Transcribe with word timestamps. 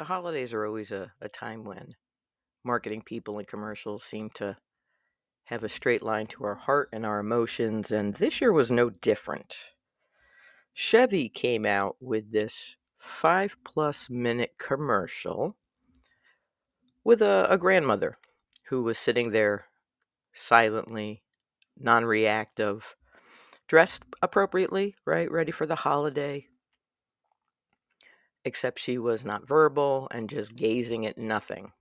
the 0.00 0.06
holidays 0.06 0.54
are 0.54 0.64
always 0.64 0.90
a, 0.90 1.12
a 1.20 1.28
time 1.28 1.62
when 1.62 1.90
marketing 2.64 3.02
people 3.02 3.36
and 3.36 3.46
commercials 3.46 4.02
seem 4.02 4.30
to 4.30 4.56
have 5.44 5.62
a 5.62 5.68
straight 5.68 6.02
line 6.02 6.26
to 6.26 6.42
our 6.42 6.54
heart 6.54 6.88
and 6.90 7.04
our 7.04 7.18
emotions, 7.18 7.90
and 7.90 8.14
this 8.14 8.40
year 8.40 8.50
was 8.50 8.70
no 8.70 8.88
different. 8.88 9.54
Chevy 10.72 11.28
came 11.28 11.66
out 11.66 11.96
with 12.00 12.32
this 12.32 12.76
five 12.96 13.58
plus 13.62 14.08
minute 14.08 14.54
commercial 14.58 15.58
with 17.04 17.20
a, 17.20 17.46
a 17.50 17.58
grandmother 17.58 18.16
who 18.68 18.82
was 18.82 18.96
sitting 18.96 19.32
there 19.32 19.66
silently, 20.32 21.24
non 21.78 22.06
reactive, 22.06 22.96
dressed 23.68 24.04
appropriately, 24.22 24.94
right? 25.04 25.30
Ready 25.30 25.52
for 25.52 25.66
the 25.66 25.74
holiday. 25.74 26.46
Except 28.44 28.78
she 28.78 28.98
was 28.98 29.24
not 29.24 29.46
verbal 29.46 30.08
and 30.10 30.30
just 30.30 30.56
gazing 30.56 31.04
at 31.06 31.18
nothing. 31.18 31.72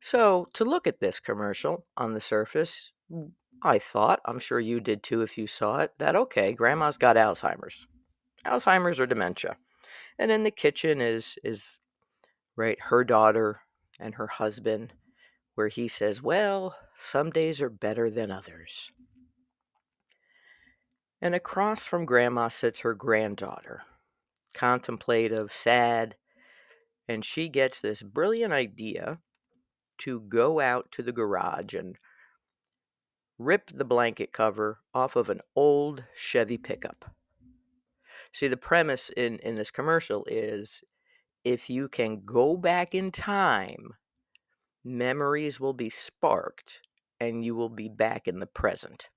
So, 0.00 0.48
to 0.52 0.64
look 0.64 0.86
at 0.86 1.00
this 1.00 1.18
commercial 1.18 1.86
on 1.96 2.12
the 2.14 2.20
surface, 2.20 2.92
I 3.62 3.78
thought, 3.78 4.20
I'm 4.26 4.38
sure 4.38 4.60
you 4.60 4.78
did 4.78 5.02
too 5.02 5.22
if 5.22 5.38
you 5.38 5.46
saw 5.46 5.78
it, 5.78 5.94
that 5.98 6.14
okay, 6.14 6.52
grandma's 6.52 6.98
got 6.98 7.16
Alzheimer's. 7.16 7.86
Alzheimer's 8.44 9.00
or 9.00 9.06
dementia. 9.06 9.56
And 10.18 10.30
in 10.30 10.42
the 10.42 10.50
kitchen 10.50 11.00
is 11.00 11.38
is 11.42 11.80
right 12.56 12.78
her 12.82 13.02
daughter 13.02 13.62
and 13.98 14.14
her 14.14 14.26
husband 14.26 14.92
where 15.54 15.68
he 15.68 15.88
says, 15.88 16.20
"Well, 16.20 16.76
some 16.98 17.30
days 17.30 17.62
are 17.62 17.70
better 17.70 18.10
than 18.10 18.30
others." 18.30 18.92
And 21.22 21.34
across 21.34 21.86
from 21.86 22.04
grandma 22.04 22.48
sits 22.48 22.80
her 22.80 22.92
granddaughter, 22.94 23.82
contemplative, 24.54 25.52
sad, 25.52 26.16
and 27.08 27.24
she 27.24 27.48
gets 27.48 27.80
this 27.80 28.02
brilliant 28.02 28.52
idea 28.52 29.20
to 29.98 30.20
go 30.20 30.60
out 30.60 30.90
to 30.92 31.02
the 31.02 31.12
garage 31.12 31.74
and 31.74 31.96
rip 33.38 33.70
the 33.70 33.84
blanket 33.84 34.32
cover 34.32 34.78
off 34.94 35.16
of 35.16 35.28
an 35.28 35.40
old 35.54 36.04
Chevy 36.16 36.58
pickup. 36.58 37.14
See, 38.32 38.48
the 38.48 38.56
premise 38.56 39.10
in, 39.16 39.38
in 39.40 39.54
this 39.54 39.70
commercial 39.70 40.24
is 40.28 40.82
if 41.44 41.68
you 41.68 41.88
can 41.88 42.24
go 42.24 42.56
back 42.56 42.94
in 42.94 43.10
time, 43.10 43.94
memories 44.84 45.60
will 45.60 45.72
be 45.72 45.90
sparked 45.90 46.80
and 47.20 47.44
you 47.44 47.54
will 47.54 47.68
be 47.68 47.88
back 47.88 48.26
in 48.26 48.40
the 48.40 48.46
present. 48.46 49.08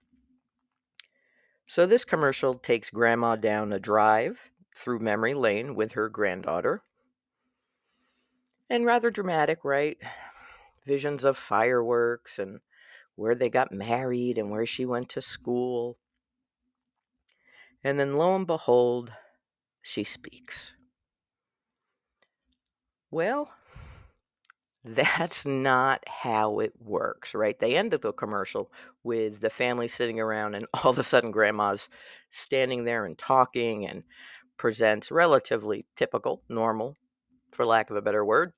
So, 1.65 1.85
this 1.85 2.05
commercial 2.05 2.53
takes 2.53 2.89
grandma 2.89 3.35
down 3.35 3.73
a 3.73 3.79
drive 3.79 4.49
through 4.77 4.99
memory 4.99 5.33
lane 5.33 5.73
with 5.73 5.93
her 5.93 6.07
granddaughter. 6.07 6.83
And 8.69 8.85
rather 8.85 9.09
dramatic, 9.09 9.65
right? 9.65 9.97
Visions 10.85 11.25
of 11.25 11.35
fireworks 11.35 12.39
and 12.39 12.59
where 13.15 13.35
they 13.35 13.49
got 13.49 13.71
married 13.71 14.37
and 14.37 14.51
where 14.51 14.65
she 14.65 14.85
went 14.85 15.09
to 15.09 15.21
school. 15.21 15.97
And 17.83 17.99
then 17.99 18.17
lo 18.17 18.35
and 18.35 18.45
behold, 18.45 19.11
she 19.81 20.03
speaks. 20.03 20.75
Well, 23.09 23.51
that's 24.83 25.45
not 25.45 26.03
how 26.07 26.59
it 26.59 26.73
works, 26.79 27.33
right? 27.33 27.57
They 27.57 27.75
end 27.75 27.91
the 27.91 28.13
commercial 28.13 28.71
with 29.03 29.41
the 29.41 29.49
family 29.49 29.87
sitting 29.87 30.19
around, 30.19 30.53
and 30.53 30.67
all 30.75 30.91
of 30.91 30.99
a 30.99 31.03
sudden, 31.03 31.31
grandma's 31.31 31.89
standing 32.29 32.83
there 32.83 33.05
and 33.05 33.17
talking 33.17 33.87
and 33.87 34.03
presents 34.57 35.11
relatively 35.11 35.85
typical, 35.95 36.41
normal, 36.49 36.95
for 37.51 37.65
lack 37.65 37.89
of 37.89 37.95
a 37.95 38.01
better 38.01 38.25
word, 38.25 38.53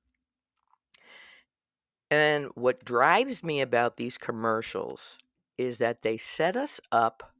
and 2.10 2.46
what 2.54 2.84
drives 2.84 3.44
me 3.44 3.60
about 3.60 3.96
these 3.96 4.18
commercials 4.18 5.16
is 5.56 5.78
that 5.78 6.02
they 6.02 6.16
set 6.16 6.56
us 6.56 6.80
up 6.90 7.32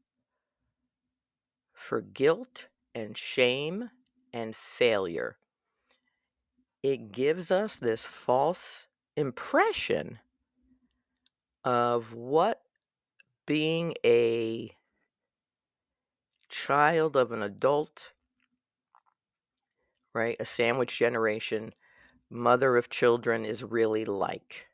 for 1.72 2.00
guilt 2.00 2.69
and 2.94 3.16
shame 3.16 3.91
and 4.32 4.54
failure. 4.54 5.38
It 6.82 7.10
gives 7.10 7.50
us 7.50 7.77
this 7.77 8.04
false 8.04 8.87
impression 9.16 10.21
of 11.65 12.15
what 12.15 12.62
being 13.47 13.94
a 14.04 14.71
child 16.48 17.16
of 17.16 17.32
an 17.32 17.42
adult, 17.42 18.12
right, 20.12 20.37
a 20.41 20.44
sandwich 20.44 20.98
generation, 20.98 21.72
mother 22.28 22.76
of 22.76 22.88
children 22.88 23.44
is 23.44 23.65
really 23.65 24.04
like. 24.04 24.69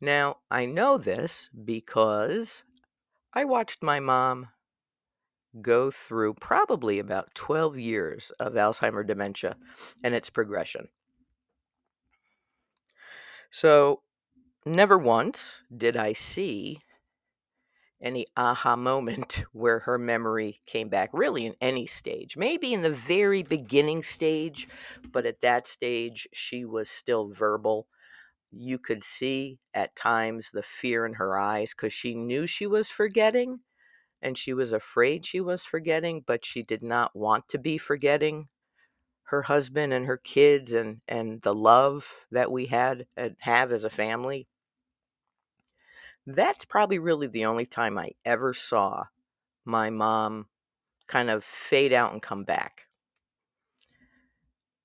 Now, 0.00 0.38
I 0.50 0.64
know 0.64 0.96
this 0.96 1.50
because 1.64 2.62
I 3.32 3.44
watched 3.44 3.82
my 3.82 4.00
mom 4.00 4.48
go 5.60 5.90
through 5.90 6.34
probably 6.34 6.98
about 6.98 7.34
12 7.34 7.78
years 7.78 8.30
of 8.38 8.54
Alzheimer 8.54 9.06
dementia 9.06 9.56
and 10.04 10.14
its 10.14 10.30
progression. 10.30 10.88
So, 13.50 14.02
never 14.64 14.98
once 14.98 15.62
did 15.74 15.96
I 15.96 16.12
see 16.12 16.80
any 18.00 18.26
aha 18.36 18.76
moment 18.76 19.44
where 19.52 19.80
her 19.80 19.98
memory 19.98 20.60
came 20.66 20.88
back, 20.88 21.10
really, 21.12 21.46
in 21.46 21.54
any 21.60 21.86
stage. 21.86 22.36
Maybe 22.36 22.72
in 22.72 22.82
the 22.82 22.90
very 22.90 23.42
beginning 23.42 24.02
stage, 24.02 24.68
but 25.12 25.26
at 25.26 25.40
that 25.40 25.66
stage, 25.66 26.28
she 26.32 26.64
was 26.64 26.88
still 26.88 27.28
verbal. 27.32 27.86
You 28.50 28.78
could 28.78 29.04
see 29.04 29.58
at 29.74 29.96
times 29.96 30.50
the 30.52 30.62
fear 30.62 31.06
in 31.06 31.14
her 31.14 31.38
eyes 31.38 31.74
because 31.74 31.92
she 31.92 32.14
knew 32.14 32.46
she 32.46 32.66
was 32.66 32.90
forgetting 32.90 33.60
and 34.22 34.38
she 34.38 34.54
was 34.54 34.72
afraid 34.72 35.24
she 35.26 35.40
was 35.40 35.64
forgetting, 35.64 36.22
but 36.26 36.44
she 36.44 36.62
did 36.62 36.82
not 36.82 37.14
want 37.16 37.48
to 37.48 37.58
be 37.58 37.78
forgetting 37.78 38.48
her 39.24 39.42
husband 39.42 39.92
and 39.92 40.06
her 40.06 40.16
kids 40.16 40.72
and, 40.72 41.00
and 41.06 41.42
the 41.42 41.54
love 41.54 42.26
that 42.30 42.50
we 42.50 42.66
had 42.66 43.06
and 43.16 43.36
have 43.40 43.70
as 43.70 43.84
a 43.84 43.90
family 43.90 44.47
that's 46.28 46.66
probably 46.66 46.98
really 46.98 47.26
the 47.26 47.46
only 47.46 47.64
time 47.64 47.96
I 47.96 48.10
ever 48.24 48.52
saw 48.52 49.04
my 49.64 49.88
mom 49.88 50.46
kind 51.06 51.30
of 51.30 51.42
fade 51.42 51.92
out 51.92 52.12
and 52.12 52.20
come 52.20 52.44
back. 52.44 52.86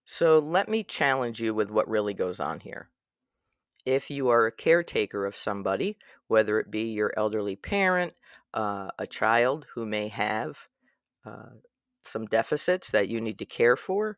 So 0.06 0.40
let 0.40 0.70
me 0.70 0.84
challenge 0.84 1.42
you 1.42 1.54
with 1.54 1.70
what 1.70 1.90
really 1.90 2.14
goes 2.14 2.40
on 2.40 2.62
here. 2.62 2.90
If 3.86 4.09
you 4.09 4.30
are 4.30 4.46
a 4.46 4.54
caretaker 4.54 5.26
of 5.26 5.36
somebody, 5.36 5.98
whether 6.28 6.59
it 6.59 6.72
be 6.72 6.94
your 6.94 7.14
elderly 7.18 7.58
parent, 7.58 8.14
uh, 8.54 8.92
a 8.98 9.06
child 9.06 9.66
who 9.74 9.86
may 9.86 10.08
have 10.08 10.68
uh, 11.25 11.58
some 12.04 12.25
deficits 12.25 12.90
that 12.92 13.10
you 13.10 13.20
need 13.20 13.38
to 13.40 13.46
care 13.46 13.75
for, 13.75 14.18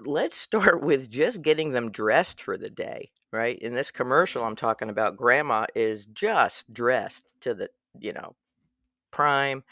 let's 0.00 0.36
start 0.36 0.82
with 0.82 1.10
just 1.10 1.42
getting 1.42 1.72
them 1.72 1.90
dressed 1.90 2.42
for 2.42 2.56
the 2.56 2.70
day, 2.70 3.10
right? 3.32 3.58
In 3.58 3.74
this 3.74 3.90
commercial 3.90 4.44
I'm 4.44 4.56
talking 4.56 4.90
about, 4.90 5.16
grandma 5.16 5.66
is 5.74 6.06
just 6.06 6.72
dressed 6.72 7.32
to 7.40 7.54
the, 7.54 7.68
you 7.98 8.12
know, 8.12 8.34
prime. 9.10 9.62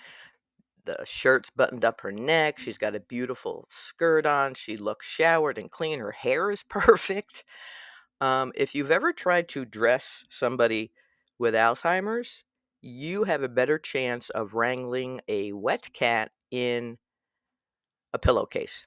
The 0.84 0.98
shirt's 1.04 1.50
buttoned 1.50 1.84
up 1.84 2.00
her 2.00 2.12
neck. 2.12 2.58
She's 2.58 2.78
got 2.78 2.96
a 2.96 3.00
beautiful 3.00 3.66
skirt 3.68 4.26
on. 4.26 4.54
She 4.54 4.76
looks 4.76 5.06
showered 5.06 5.58
and 5.58 5.70
clean. 5.70 6.00
Her 6.00 6.12
hair 6.12 6.50
is 6.50 6.62
perfect. 6.68 7.44
Um, 8.20 8.52
if 8.54 8.74
you've 8.74 8.90
ever 8.90 9.12
tried 9.12 9.48
to 9.50 9.64
dress 9.64 10.24
somebody 10.30 10.92
with 11.38 11.54
Alzheimer's, 11.54 12.44
you 12.80 13.24
have 13.24 13.42
a 13.42 13.48
better 13.48 13.78
chance 13.78 14.30
of 14.30 14.54
wrangling 14.54 15.20
a 15.28 15.52
wet 15.52 15.92
cat 15.92 16.30
in 16.50 16.98
a 18.12 18.18
pillowcase 18.18 18.86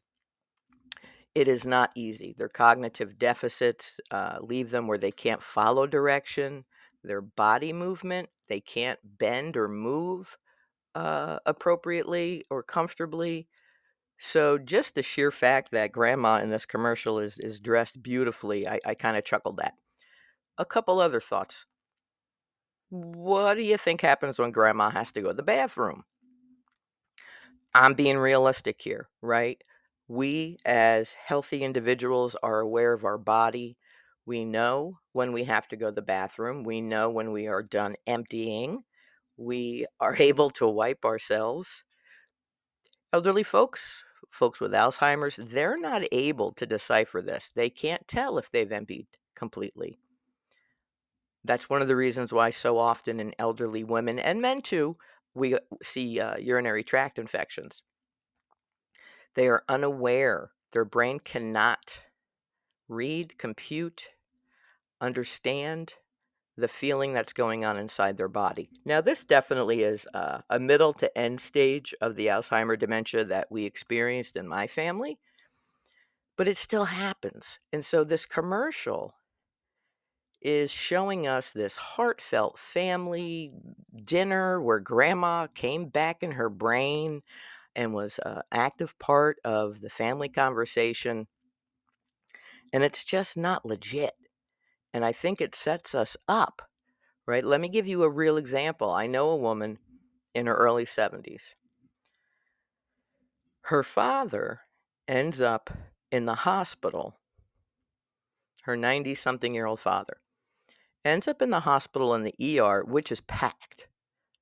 it 1.35 1.47
is 1.49 1.65
not 1.65 1.91
easy. 1.95 2.33
Their 2.37 2.49
cognitive 2.49 3.17
deficits 3.17 3.99
uh, 4.11 4.39
leave 4.41 4.71
them 4.71 4.87
where 4.87 4.97
they 4.97 5.11
can't 5.11 5.43
follow 5.43 5.85
direction. 5.85 6.65
Their 7.03 7.21
body 7.21 7.73
movement, 7.73 8.29
they 8.47 8.61
can't 8.61 8.99
bend 9.03 9.57
or 9.57 9.67
move 9.67 10.37
uh, 10.95 11.39
appropriately 11.45 12.45
or 12.49 12.63
comfortably. 12.63 13.47
So 14.17 14.57
just 14.57 14.95
the 14.95 15.03
sheer 15.03 15.31
fact 15.31 15.71
that 15.71 15.91
grandma 15.91 16.37
in 16.37 16.49
this 16.49 16.65
commercial 16.65 17.19
is 17.19 17.37
is 17.37 17.59
dressed 17.59 18.01
beautifully, 18.01 18.67
I, 18.67 18.79
I 18.85 18.95
kind 18.95 19.17
of 19.17 19.25
chuckled 19.25 19.59
at. 19.59 19.73
A 20.57 20.65
couple 20.65 20.99
other 20.99 21.19
thoughts. 21.19 21.65
What 22.89 23.55
do 23.55 23.63
you 23.63 23.77
think 23.77 24.01
happens 24.01 24.39
when 24.39 24.51
grandma 24.51 24.89
has 24.89 25.11
to 25.13 25.21
go 25.21 25.29
to 25.29 25.33
the 25.33 25.43
bathroom? 25.43 26.03
I'm 27.73 27.93
being 27.93 28.17
realistic 28.17 28.81
here, 28.81 29.09
right? 29.21 29.61
We, 30.07 30.57
as 30.66 31.13
healthy 31.13 31.63
individuals, 31.63 32.36
are 32.44 32.60
aware 32.60 32.94
of 32.94 33.06
our 33.06 33.18
body. 33.18 33.78
We 34.25 34.46
know 34.46 35.00
when 35.13 35.34
we 35.34 35.46
have 35.46 35.68
to 35.69 35.75
go 35.75 35.88
to 35.88 35.92
the 35.92 36.02
bathroom. 36.02 36.63
We 36.63 36.81
know 36.81 37.10
when 37.10 37.31
we 37.31 37.48
are 37.48 37.63
done 37.63 37.96
emptying. 38.06 38.84
We 39.38 39.86
are 40.00 40.16
able 40.18 40.50
to 40.52 40.68
wipe 40.68 41.06
ourselves. 41.06 41.84
Elderly 43.13 43.44
folks, 43.44 44.04
folks 44.30 44.60
with 44.60 44.74
Alzheimer's, 44.74 45.38
they're 45.38 45.78
not 45.78 46.04
able 46.12 46.52
to 46.54 46.66
decipher 46.66 47.22
this. 47.22 47.50
They 47.56 47.69
can't 47.69 48.07
tell 48.07 48.38
if 48.38 48.52
they've 48.52 48.72
emptied 48.72 49.07
completely. 49.36 49.98
That's 51.44 51.69
one 51.69 51.81
of 51.81 51.88
the 51.88 51.96
reasons 51.96 52.34
why 52.34 52.50
so 52.50 52.78
often 52.78 53.19
in 53.19 53.34
elderly 53.40 53.84
women 53.84 54.19
and 54.19 54.42
men 54.42 54.62
too, 54.62 54.98
we 55.34 55.57
see 55.81 56.19
uh, 56.19 56.38
urinary 56.38 56.84
tract 56.84 57.19
infections. 57.19 57.84
They 59.35 59.47
are 59.47 59.63
unaware. 59.69 60.51
Their 60.71 60.85
brain 60.85 61.19
cannot 61.19 62.03
read, 62.87 63.37
compute, 63.37 64.09
understand 64.99 65.95
the 66.57 66.67
feeling 66.69 67.13
that's 67.13 67.33
going 67.33 67.65
on 67.65 67.77
inside 67.77 68.15
their 68.15 68.29
body. 68.29 68.69
Now, 68.85 69.01
this 69.01 69.25
definitely 69.25 69.83
is 69.83 70.07
uh, 70.13 70.41
a 70.49 70.57
middle 70.57 70.93
to 70.93 71.17
end 71.17 71.41
stage 71.41 71.93
of 71.99 72.15
the 72.15 72.27
Alzheimer 72.27 72.79
dementia 72.79 73.25
that 73.25 73.51
we 73.51 73.65
experienced 73.65 74.37
in 74.37 74.47
my 74.47 74.67
family, 74.67 75.19
but 76.37 76.47
it 76.47 76.55
still 76.55 76.85
happens. 76.85 77.59
And 77.73 77.83
so, 77.83 78.05
this 78.05 78.25
commercial 78.25 79.15
is 80.41 80.71
showing 80.71 81.27
us 81.27 81.51
this 81.51 81.75
heartfelt 81.75 82.57
family 82.57 83.51
dinner 84.03 84.61
where 84.61 84.79
grandma 84.79 85.47
came 85.47 85.87
back 85.87 86.23
in 86.23 86.31
her 86.31 86.49
brain 86.49 87.21
and 87.75 87.94
was 87.94 88.19
an 88.25 88.42
active 88.51 88.98
part 89.00 89.38
of 89.44 89.81
the 89.81 89.89
family 89.89 90.30
conversation. 90.30 91.27
And 92.74 92.83
it's 92.83 93.04
just 93.04 93.38
not 93.38 93.66
legit. 93.66 94.13
And 94.94 95.04
I 95.04 95.12
think 95.12 95.42
it 95.42 95.56
sets 95.56 95.94
us 95.94 96.16
up, 96.27 96.62
right? 97.27 97.44
Let 97.44 97.62
me 97.62 97.69
give 97.69 97.88
you 97.88 98.04
a 98.04 98.10
real 98.10 98.38
example. 98.38 98.92
I 98.92 99.07
know 99.07 99.30
a 99.30 99.38
woman 99.38 99.77
in 100.33 100.45
her 100.45 100.56
early 100.56 100.86
70s. 100.86 101.54
Her 103.63 103.83
father 103.83 104.62
ends 105.07 105.42
up 105.42 105.69
in 106.12 106.25
the 106.25 106.36
hospital, 106.36 107.19
her 108.63 108.78
90 108.78 109.16
something 109.16 109.54
year 109.54 109.66
old 109.66 109.80
father 109.80 110.18
ends 111.06 111.28
up 111.28 111.42
in 111.42 111.51
the 111.51 111.62
hospital 111.62 112.13
in 112.16 112.24
the 112.24 112.60
ER, 112.60 112.83
which 112.83 113.12
is 113.12 113.21
packed 113.21 113.88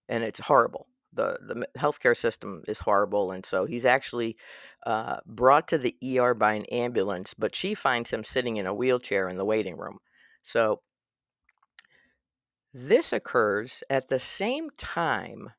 and 0.08 0.24
it's 0.24 0.40
horrible. 0.40 0.88
The, 1.16 1.38
the 1.42 1.68
healthcare 1.78 2.18
system 2.18 2.64
is 2.68 2.80
horrible. 2.80 3.32
And 3.32 3.46
so 3.46 3.66
he's 3.66 3.86
actually 3.86 4.38
uh, 4.86 5.18
brought 5.26 5.68
to 5.70 5.78
the 5.78 5.96
ER 6.18 6.34
by 6.34 6.54
an 6.54 6.66
ambulance, 6.66 7.34
but 7.34 7.56
she 7.56 7.74
finds 7.74 8.10
him 8.10 8.24
sitting 8.24 8.58
in 8.58 8.66
a 8.66 8.74
wheelchair 8.74 9.28
in 9.28 9.38
the 9.38 9.46
waiting 9.46 9.78
room. 9.78 10.00
So 10.42 10.82
this 12.74 13.14
occurs 13.14 13.84
at 13.90 14.10
the 14.10 14.20
same 14.20 14.70
time 14.78 15.52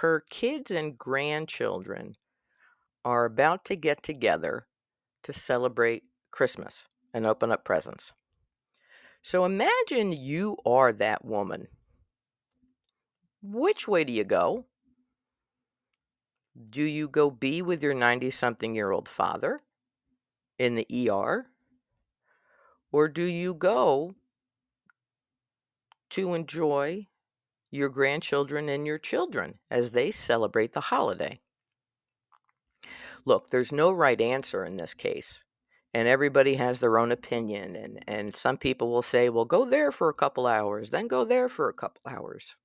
her 0.00 0.24
kids 0.30 0.70
and 0.70 0.96
grandchildren 0.96 2.16
are 3.04 3.24
about 3.24 3.64
to 3.66 3.76
get 3.76 4.02
together 4.02 4.66
to 5.22 5.32
celebrate 5.32 6.04
Christmas 6.30 6.86
and 7.12 7.26
open 7.26 7.52
up 7.52 7.64
presents. 7.64 8.12
So 9.22 9.44
imagine 9.44 10.12
you 10.12 10.56
are 10.66 10.92
that 10.92 11.24
woman. 11.24 11.68
Which 13.42 13.86
way 13.86 14.04
do 14.04 14.12
you 14.12 14.24
go? 14.24 14.66
Do 16.70 16.82
you 16.82 17.08
go 17.08 17.30
be 17.30 17.62
with 17.62 17.82
your 17.82 17.94
90 17.94 18.30
something 18.30 18.74
year 18.74 18.90
old 18.90 19.08
father 19.08 19.60
in 20.58 20.74
the 20.74 21.10
ER? 21.10 21.46
Or 22.90 23.08
do 23.08 23.22
you 23.22 23.54
go 23.54 24.14
to 26.10 26.34
enjoy 26.34 27.06
your 27.72 27.88
grandchildren 27.88 28.68
and 28.68 28.86
your 28.86 28.98
children 28.98 29.58
as 29.70 29.90
they 29.90 30.10
celebrate 30.10 30.74
the 30.74 30.80
holiday. 30.80 31.40
Look, 33.24 33.48
there's 33.48 33.72
no 33.72 33.90
right 33.90 34.20
answer 34.20 34.64
in 34.64 34.76
this 34.76 34.92
case, 34.92 35.42
and 35.94 36.06
everybody 36.06 36.56
has 36.56 36.80
their 36.80 36.98
own 36.98 37.10
opinion. 37.10 37.74
And, 37.74 38.04
and 38.06 38.36
some 38.36 38.58
people 38.58 38.90
will 38.90 39.02
say, 39.02 39.30
well, 39.30 39.46
go 39.46 39.64
there 39.64 39.90
for 39.90 40.10
a 40.10 40.14
couple 40.14 40.46
hours, 40.46 40.90
then 40.90 41.08
go 41.08 41.24
there 41.24 41.48
for 41.48 41.68
a 41.68 41.74
couple 41.74 42.02
hours. 42.06 42.56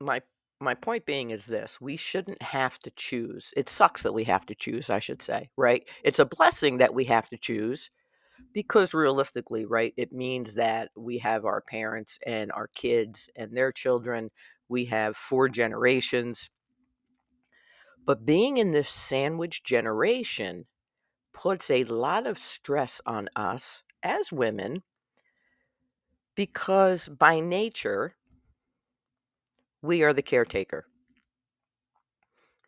My 0.00 0.22
my 0.60 0.74
point 0.74 1.04
being 1.04 1.30
is 1.30 1.46
this 1.46 1.80
we 1.80 1.96
shouldn't 1.96 2.40
have 2.42 2.78
to 2.80 2.90
choose. 2.92 3.52
It 3.56 3.68
sucks 3.68 4.02
that 4.02 4.14
we 4.14 4.24
have 4.24 4.46
to 4.46 4.54
choose, 4.54 4.90
I 4.90 4.98
should 4.98 5.22
say, 5.22 5.50
right? 5.56 5.88
It's 6.04 6.18
a 6.18 6.26
blessing 6.26 6.78
that 6.78 6.94
we 6.94 7.04
have 7.04 7.28
to 7.30 7.36
choose 7.36 7.90
because 8.52 8.94
realistically, 8.94 9.66
right, 9.66 9.92
it 9.96 10.12
means 10.12 10.54
that 10.54 10.90
we 10.96 11.18
have 11.18 11.44
our 11.44 11.60
parents 11.60 12.18
and 12.26 12.50
our 12.52 12.68
kids 12.68 13.28
and 13.36 13.56
their 13.56 13.70
children. 13.70 14.30
We 14.68 14.86
have 14.86 15.16
four 15.16 15.48
generations. 15.48 16.48
But 18.06 18.24
being 18.24 18.56
in 18.56 18.70
this 18.70 18.88
sandwich 18.88 19.62
generation 19.62 20.64
puts 21.32 21.70
a 21.70 21.84
lot 21.84 22.26
of 22.26 22.38
stress 22.38 23.00
on 23.04 23.28
us 23.36 23.82
as 24.02 24.32
women 24.32 24.82
because 26.34 27.08
by 27.08 27.40
nature, 27.40 28.14
we 29.86 30.02
are 30.02 30.12
the 30.12 30.22
caretaker. 30.22 30.86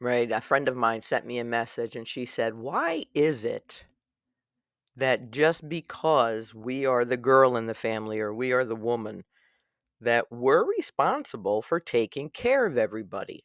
Right? 0.01 0.31
A 0.31 0.41
friend 0.41 0.69
of 0.69 0.77
mine 0.77 1.03
sent 1.03 1.27
me 1.27 1.39
a 1.39 1.45
message 1.45 1.97
and 1.97 2.07
she 2.07 2.25
said, 2.25 2.55
Why 2.55 3.03
is 3.15 3.45
it 3.45 3.85
that 4.99 5.31
just 5.31 5.69
because 5.69 6.55
we 6.55 6.85
are 6.85 7.05
the 7.05 7.17
girl 7.17 7.57
in 7.57 7.67
the 7.67 7.75
family 7.75 8.19
or 8.19 8.35
we 8.35 8.53
are 8.53 8.65
the 8.65 8.77
woman, 8.77 9.25
that 10.01 10.31
we're 10.31 10.65
responsible 10.65 11.63
for 11.63 11.81
taking 11.81 12.29
care 12.29 12.67
of 12.67 12.77
everybody. 12.77 13.45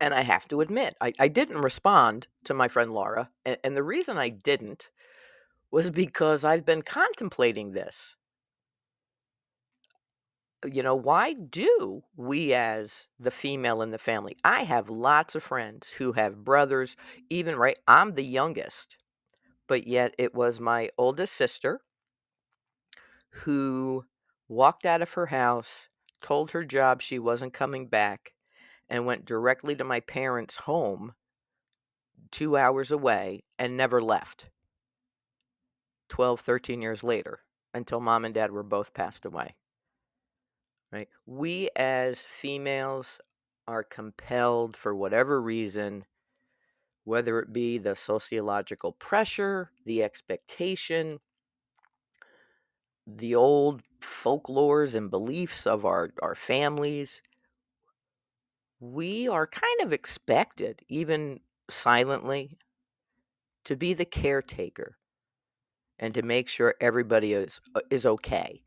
And 0.00 0.14
I 0.14 0.22
have 0.22 0.46
to 0.48 0.60
admit, 0.60 0.94
I, 1.00 1.12
I 1.18 1.28
didn't 1.28 1.60
respond 1.60 2.28
to 2.44 2.54
my 2.54 2.68
friend 2.68 2.92
Laura. 2.92 3.30
And, 3.44 3.58
and 3.64 3.76
the 3.76 3.82
reason 3.82 4.16
I 4.16 4.28
didn't 4.28 4.90
was 5.70 5.90
because 5.90 6.44
I've 6.44 6.64
been 6.64 6.82
contemplating 6.82 7.72
this. 7.72 8.16
You 10.64 10.82
know, 10.82 10.94
why 10.94 11.34
do 11.34 12.02
we, 12.16 12.54
as 12.54 13.08
the 13.18 13.30
female 13.30 13.82
in 13.82 13.90
the 13.90 13.98
family, 13.98 14.36
I 14.44 14.62
have 14.62 14.88
lots 14.88 15.34
of 15.34 15.42
friends 15.42 15.92
who 15.92 16.12
have 16.12 16.44
brothers, 16.44 16.96
even 17.28 17.56
right, 17.56 17.78
I'm 17.86 18.14
the 18.14 18.24
youngest 18.24 18.96
but 19.66 19.86
yet 19.86 20.14
it 20.18 20.34
was 20.34 20.60
my 20.60 20.90
oldest 20.98 21.34
sister 21.34 21.80
who 23.30 24.04
walked 24.48 24.84
out 24.84 25.02
of 25.02 25.12
her 25.14 25.26
house, 25.26 25.88
told 26.20 26.50
her 26.50 26.64
job 26.64 27.02
she 27.02 27.18
wasn't 27.18 27.52
coming 27.52 27.86
back, 27.86 28.34
and 28.88 29.06
went 29.06 29.24
directly 29.24 29.74
to 29.74 29.84
my 29.84 30.00
parents' 30.00 30.56
home 30.58 31.14
two 32.30 32.56
hours 32.56 32.90
away 32.90 33.42
and 33.58 33.76
never 33.76 34.02
left 34.02 34.50
12, 36.08 36.40
13 36.40 36.82
years 36.82 37.02
later 37.02 37.40
until 37.72 38.00
mom 38.00 38.24
and 38.24 38.34
dad 38.34 38.50
were 38.50 38.62
both 38.62 38.92
passed 38.92 39.24
away. 39.24 39.54
Right? 40.94 41.08
We 41.26 41.70
as 41.74 42.24
females 42.24 43.20
are 43.66 43.82
compelled 43.82 44.76
for 44.76 44.94
whatever 44.94 45.42
reason 45.42 46.04
whether 47.02 47.40
it 47.40 47.52
be 47.52 47.78
the 47.78 47.96
sociological 47.96 48.92
pressure, 48.92 49.72
the 49.84 50.04
expectation, 50.04 51.18
the 53.08 53.34
old 53.34 53.82
folklores 54.00 54.94
and 54.94 55.10
beliefs 55.10 55.66
of 55.66 55.84
our, 55.84 56.10
our 56.22 56.36
families, 56.36 57.20
we 58.78 59.26
are 59.26 59.48
kind 59.48 59.80
of 59.82 59.92
expected, 59.92 60.80
even 60.88 61.40
silently, 61.68 62.56
to 63.64 63.74
be 63.74 63.94
the 63.94 64.04
caretaker 64.04 64.96
and 65.98 66.14
to 66.14 66.22
make 66.22 66.48
sure 66.48 66.76
everybody 66.80 67.32
is, 67.32 67.60
uh, 67.74 67.80
is 67.90 68.06
okay. 68.06 68.63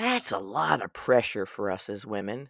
That's 0.00 0.32
a 0.32 0.38
lot 0.38 0.82
of 0.82 0.94
pressure 0.94 1.44
for 1.44 1.70
us 1.70 1.90
as 1.90 2.06
women. 2.06 2.48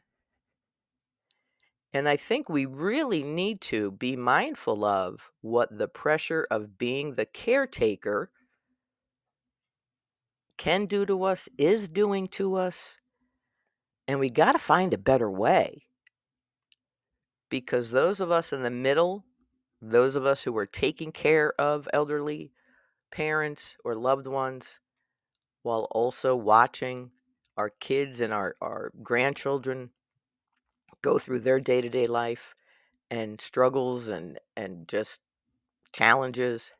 And 1.93 2.09
I 2.09 2.15
think 2.17 2.49
we 2.49 2.65
really 2.65 3.25
need 3.25 3.61
to 3.63 3.91
be 3.91 4.15
mindful 4.15 4.85
of 4.85 5.33
what 5.41 5.77
the 5.77 5.89
pressure 5.89 6.47
of 6.49 6.79
being 6.79 7.17
the 7.17 7.27
caretaker 7.27 8.31
can 10.59 10.87
do 10.87 11.05
to 11.07 11.25
us, 11.25 11.49
is 11.59 11.89
doing 11.89 12.29
to 12.29 12.55
us. 12.55 12.99
And 14.07 14.21
we 14.21 14.31
got 14.31 14.53
to 14.53 14.61
find 14.61 14.95
a 14.95 14.99
better 14.99 15.29
way. 15.29 15.83
Because 17.49 17.91
those 17.91 18.21
of 18.21 18.31
us 18.31 18.53
in 18.53 18.63
the 18.63 18.71
middle, 18.71 19.25
those 19.83 20.15
of 20.15 20.25
us 20.25 20.45
who 20.45 20.57
are 20.57 20.67
taking 20.67 21.11
care 21.11 21.53
of 21.59 21.89
elderly 21.93 22.53
parents 23.11 23.77
or 23.85 23.97
loved 23.97 24.29
ones, 24.29 24.79
while 25.63 25.89
also 25.91 26.37
watching 26.37 27.11
our 27.61 27.71
kids 27.81 28.21
and 28.21 28.33
our, 28.33 28.55
our 28.61 28.91
grandchildren 29.03 29.91
go 31.03 31.19
through 31.19 31.41
their 31.41 31.61
day-to-day 31.61 32.07
life 32.07 32.55
and 33.11 33.41
struggles 33.41 34.09
and 34.09 34.39
and 34.57 34.89
just 34.89 35.21
challenges 35.93 36.73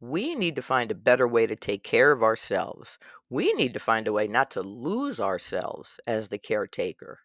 we 0.00 0.34
need 0.34 0.54
to 0.56 0.62
find 0.62 0.90
a 0.90 0.94
better 0.94 1.26
way 1.26 1.46
to 1.46 1.56
take 1.56 1.82
care 1.82 2.12
of 2.12 2.22
ourselves. 2.22 2.98
We 3.30 3.52
need 3.54 3.72
to 3.72 3.78
find 3.78 4.06
a 4.06 4.12
way 4.12 4.28
not 4.28 4.50
to 4.50 4.60
lose 4.60 5.18
ourselves 5.18 5.98
as 6.06 6.28
the 6.28 6.36
caretaker. 6.36 7.20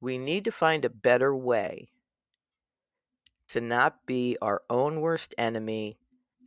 We 0.00 0.16
need 0.16 0.44
to 0.44 0.50
find 0.50 0.84
a 0.84 0.90
better 0.90 1.36
way 1.36 1.88
to 3.48 3.60
not 3.60 4.06
be 4.06 4.38
our 4.40 4.62
own 4.70 5.02
worst 5.02 5.34
enemy 5.36 5.98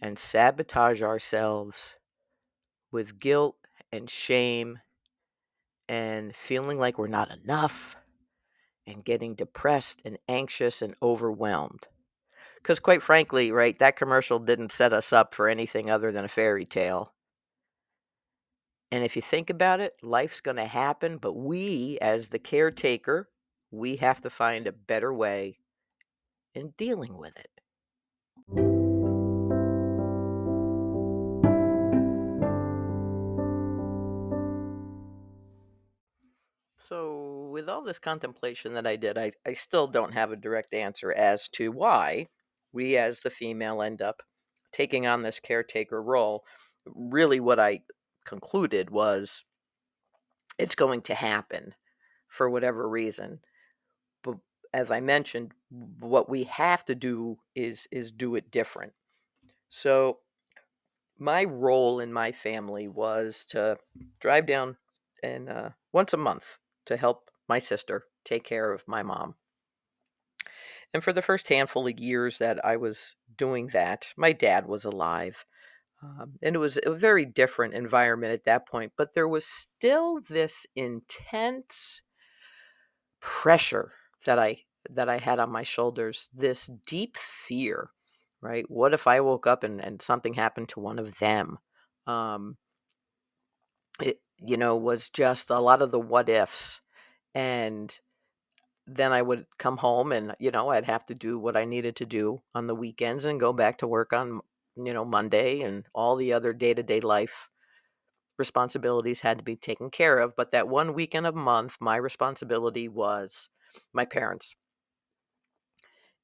and 0.02 0.18
sabotage 0.18 1.04
ourselves 1.04 1.96
with 2.92 3.20
guilt 3.20 3.58
and 3.92 4.10
shame 4.10 4.80
and 5.90 6.36
feeling 6.36 6.80
like 6.80 6.98
we're 6.98 7.08
not 7.08 7.32
enough 7.32 7.96
and 8.86 9.04
getting 9.04 9.36
depressed 9.36 10.02
and 10.06 10.18
anxious 10.28 10.82
and 10.82 10.96
overwhelmed. 11.02 11.88
Because, 12.56 12.80
quite 12.80 13.02
frankly, 13.02 13.52
right, 13.52 13.78
that 13.80 13.96
commercial 13.96 14.40
didn't 14.40 14.72
set 14.72 14.94
us 14.94 15.14
up 15.14 15.34
for 15.34 15.48
anything 15.48 15.90
other 15.90 16.12
than 16.12 16.26
a 16.26 16.30
fairy 16.30 16.66
tale. 16.66 17.14
And 18.92 19.04
if 19.04 19.16
you 19.16 19.22
think 19.22 19.50
about 19.50 19.80
it, 19.80 19.96
life's 20.02 20.42
going 20.42 20.58
to 20.58 20.66
happen, 20.66 21.18
but 21.18 21.34
we, 21.34 21.98
as 22.02 22.30
the 22.30 22.40
caretaker, 22.40 23.30
we 23.72 23.98
have 23.98 24.22
to 24.22 24.30
find 24.30 24.66
a 24.66 24.72
better 24.72 25.14
way 25.14 25.60
in 26.56 26.74
dealing 26.78 27.18
with 27.18 27.38
it. 27.38 27.57
So, 36.88 37.50
with 37.52 37.68
all 37.68 37.82
this 37.82 38.00
contemplation 38.00 38.74
that 38.76 38.88
I 38.88 38.96
did, 38.96 39.18
I, 39.18 39.34
I 39.46 39.56
still 39.56 39.88
don't 39.88 40.14
have 40.14 40.32
a 40.32 40.38
direct 40.38 40.74
answer 40.74 41.12
as 41.12 41.50
to 41.50 41.70
why 41.70 42.28
we, 42.72 42.96
as 42.96 43.20
the 43.20 43.30
female, 43.30 43.82
end 43.82 44.02
up 44.02 44.24
taking 44.72 45.06
on 45.06 45.22
this 45.22 45.38
caretaker 45.38 46.02
role. 46.02 46.46
Really, 46.86 47.42
what 47.42 47.60
I 47.60 47.82
concluded 48.24 48.90
was 48.90 49.44
it's 50.58 50.76
going 50.76 51.02
to 51.02 51.14
happen 51.14 51.76
for 52.30 52.50
whatever 52.50 52.88
reason. 52.88 53.42
But 54.24 54.36
as 54.74 54.90
I 54.90 55.02
mentioned, 55.02 55.52
what 56.00 56.30
we 56.30 56.46
have 56.46 56.86
to 56.86 56.96
do 56.96 57.40
is 57.54 57.90
is 57.92 58.14
do 58.14 58.36
it 58.36 58.50
different. 58.50 58.94
So 59.68 60.20
my 61.20 61.44
role 61.44 62.00
in 62.00 62.14
my 62.14 62.32
family 62.32 62.88
was 62.88 63.44
to 63.50 63.78
drive 64.22 64.46
down 64.46 64.78
and 65.22 65.50
uh, 65.50 65.70
once 65.92 66.14
a 66.14 66.18
month 66.18 66.58
to 66.88 66.98
help 66.98 67.30
my 67.48 67.60
sister 67.60 68.06
take 68.26 68.44
care 68.44 68.72
of 68.72 68.88
my 68.88 69.04
mom. 69.04 69.36
And 70.94 71.04
for 71.04 71.14
the 71.14 71.22
first 71.22 71.50
handful 71.50 71.88
of 71.88 72.00
years 72.00 72.38
that 72.40 72.64
I 72.66 72.78
was 72.78 73.16
doing 73.38 73.68
that, 73.68 74.14
my 74.18 74.32
dad 74.32 74.68
was 74.68 74.86
alive. 74.86 75.46
Um, 76.02 76.34
and 76.42 76.56
it 76.56 76.60
was 76.60 76.80
a 76.84 76.92
very 76.92 77.26
different 77.26 77.74
environment 77.74 78.34
at 78.34 78.44
that 78.46 78.68
point, 78.68 78.94
but 78.98 79.14
there 79.14 79.28
was 79.28 79.46
still 79.46 80.20
this 80.22 80.66
intense 80.76 82.02
pressure 83.20 83.92
that 84.26 84.38
I 84.38 84.64
that 84.90 85.10
I 85.10 85.18
had 85.18 85.40
on 85.40 85.52
my 85.52 85.64
shoulders, 85.64 86.30
this 86.34 86.70
deep 86.86 87.18
fear, 87.18 87.90
right? 88.42 88.64
What 88.70 88.94
if 88.94 89.06
I 89.06 89.20
woke 89.20 89.46
up 89.46 89.64
and, 89.64 89.84
and 89.84 90.02
something 90.02 90.36
happened 90.36 90.70
to 90.70 90.80
one 90.80 90.98
of 90.98 91.20
them? 91.20 91.58
Um, 92.06 92.58
it, 94.02 94.22
you 94.40 94.58
know, 94.58 94.76
was 94.78 95.10
just 95.10 95.50
a 95.50 95.60
lot 95.60 95.82
of 95.82 95.92
the 95.92 96.00
what 96.00 96.30
ifs. 96.30 96.82
And 97.36 97.98
then 98.88 99.14
I 99.14 99.22
would 99.22 99.48
come 99.60 99.78
home 99.78 100.12
and, 100.12 100.36
you 100.40 100.52
know, 100.52 100.70
I'd 100.70 100.86
have 100.86 101.06
to 101.08 101.16
do 101.16 101.40
what 101.40 101.58
I 101.58 101.66
needed 101.66 101.96
to 101.98 102.06
do 102.06 102.44
on 102.56 102.68
the 102.68 102.76
weekends 102.76 103.26
and 103.26 103.40
go 103.40 103.54
back 103.54 103.80
to 103.80 103.88
work 103.88 104.14
on, 104.14 104.42
you 104.76 104.94
know, 104.94 105.06
Monday 105.06 105.62
and 105.62 105.88
all 105.96 106.16
the 106.16 106.34
other 106.34 106.54
day 106.54 106.74
to 106.74 106.84
day 106.84 107.02
life 107.02 107.50
responsibilities 108.40 109.22
had 109.22 109.38
to 109.40 109.44
be 109.44 109.56
taken 109.56 109.90
care 109.92 110.20
of. 110.20 110.36
But 110.36 110.52
that 110.52 110.68
one 110.68 110.94
weekend 110.94 111.28
a 111.28 111.32
month, 111.32 111.78
my 111.82 111.96
responsibility 111.98 112.88
was 112.88 113.50
my 113.94 114.06
parents. 114.06 114.56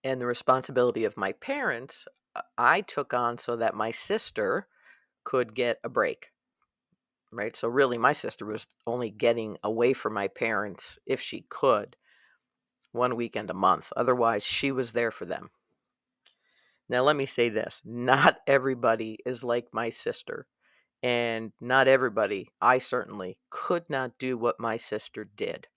And 0.03 0.22
the 0.22 0.25
responsibility 0.27 1.03
of 1.03 1.17
my 1.17 1.34
parents, 1.34 2.08
uh, 2.36 2.41
I 2.58 2.79
took 2.82 3.13
on 3.13 3.38
so 3.38 3.55
that 3.58 3.75
my 3.75 3.91
sister 3.91 4.67
could 5.25 5.55
get 5.55 5.79
a 5.86 5.89
break. 5.89 6.32
Right. 7.33 7.55
So, 7.55 7.67
really, 7.67 7.97
my 7.97 8.13
sister 8.13 8.45
was 8.45 8.67
only 8.85 9.09
getting 9.09 9.57
away 9.63 9.93
from 9.93 10.13
my 10.13 10.27
parents 10.27 10.99
if 11.07 11.19
she 11.19 11.45
could 11.49 11.95
one 12.91 13.15
weekend 13.15 13.49
a 13.49 13.55
month. 13.55 13.91
Otherwise, 13.97 14.43
she 14.43 14.71
was 14.71 14.91
there 14.91 15.09
for 15.09 15.25
them. 15.25 15.49
Now, 16.87 17.01
let 17.01 17.15
me 17.15 17.25
say 17.25 17.49
this 17.49 17.81
not 17.83 18.37
everybody 18.45 19.17
is 19.25 19.43
like 19.43 19.73
my 19.73 19.89
sister. 19.89 20.45
And 21.01 21.51
not 21.59 21.89
everybody, 21.89 22.49
I 22.61 22.77
certainly, 22.77 23.37
could 23.49 23.89
not 23.89 24.17
do 24.17 24.37
what 24.37 24.59
my 24.59 24.77
sister 24.77 25.25
did. 25.25 25.67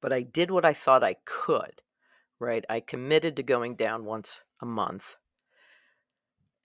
But 0.00 0.12
I 0.12 0.22
did 0.22 0.50
what 0.50 0.64
I 0.64 0.74
thought 0.74 1.02
I 1.02 1.16
could, 1.24 1.82
right? 2.38 2.64
I 2.68 2.78
committed 2.80 3.34
to 3.36 3.42
going 3.42 3.74
down 3.74 4.04
once 4.04 4.42
a 4.60 4.66
month. 4.66 5.16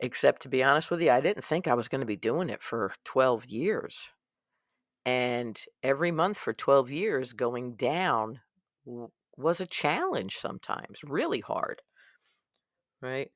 Except 0.01 0.41
to 0.41 0.49
be 0.49 0.61
honest 0.63 0.91
with 0.91 1.01
you, 1.01 1.11
I 1.11 1.21
didn't 1.21 1.43
think 1.45 1.67
I 1.67 1.73
was 1.73 1.87
going 1.87 2.01
to 2.01 2.05
be 2.05 2.15
doing 2.17 2.49
it 2.49 2.63
for 2.63 2.93
12 3.05 3.45
years. 3.45 4.09
And 5.05 5.61
every 5.83 6.11
month 6.11 6.37
for 6.37 6.53
12 6.53 6.91
years, 6.91 7.33
going 7.33 7.75
down 7.75 8.41
was 9.37 9.61
a 9.61 9.65
challenge 9.67 10.37
sometimes, 10.37 11.03
really 11.03 11.39
hard, 11.41 11.81
right? 13.01 13.31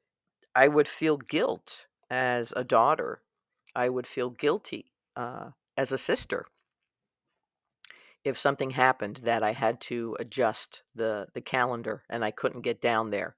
I 0.55 0.69
would 0.69 0.87
feel 0.87 1.17
guilt 1.17 1.87
as 2.09 2.53
a 2.55 2.63
daughter. 2.63 3.23
I 3.75 3.89
would 3.89 4.07
feel 4.07 4.31
guilty 4.31 4.93
uh, 5.15 5.51
as 5.77 5.91
a 5.91 5.99
sister 5.99 6.47
if 8.23 8.37
something 8.37 8.71
happened 8.71 9.17
that 9.23 9.43
I 9.43 9.51
had 9.51 9.81
to 9.81 10.15
adjust 10.19 10.83
the 10.95 11.27
the 11.33 11.41
calendar 11.41 12.03
and 12.09 12.23
I 12.23 12.31
couldn't 12.31 12.61
get 12.61 12.81
down 12.81 13.09
there. 13.09 13.35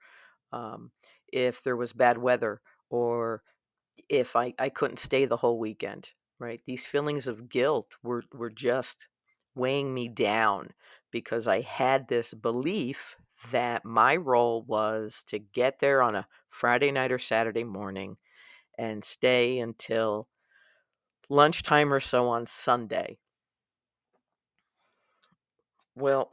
Um, 0.51 0.91
if 1.33 1.63
there 1.63 1.77
was 1.77 1.93
bad 1.93 2.17
weather 2.19 2.61
or 2.95 3.43
if 4.09 4.35
I, 4.37 4.53
I 4.57 4.69
couldn't 4.69 4.99
stay 4.99 5.25
the 5.25 5.37
whole 5.37 5.59
weekend, 5.59 6.13
right? 6.39 6.61
These 6.65 6.85
feelings 6.85 7.27
of 7.27 7.49
guilt 7.49 7.91
were, 8.01 8.23
were 8.33 8.49
just 8.49 9.09
weighing 9.53 9.93
me 9.93 10.07
down 10.07 10.69
because 11.11 11.45
I 11.45 11.61
had 11.61 12.07
this 12.07 12.33
belief 12.33 13.17
that 13.51 13.83
my 13.83 14.15
role 14.15 14.63
was 14.63 15.23
to 15.27 15.39
get 15.39 15.79
there 15.79 16.01
on 16.01 16.15
a 16.15 16.27
Friday 16.49 16.91
night 16.91 17.11
or 17.11 17.19
Saturday 17.19 17.65
morning 17.65 18.15
and 18.77 19.03
stay 19.03 19.59
until 19.59 20.29
lunchtime 21.29 21.91
or 21.91 21.99
so 21.99 22.29
on 22.29 22.45
Sunday. 22.45 23.17
Well, 25.95 26.31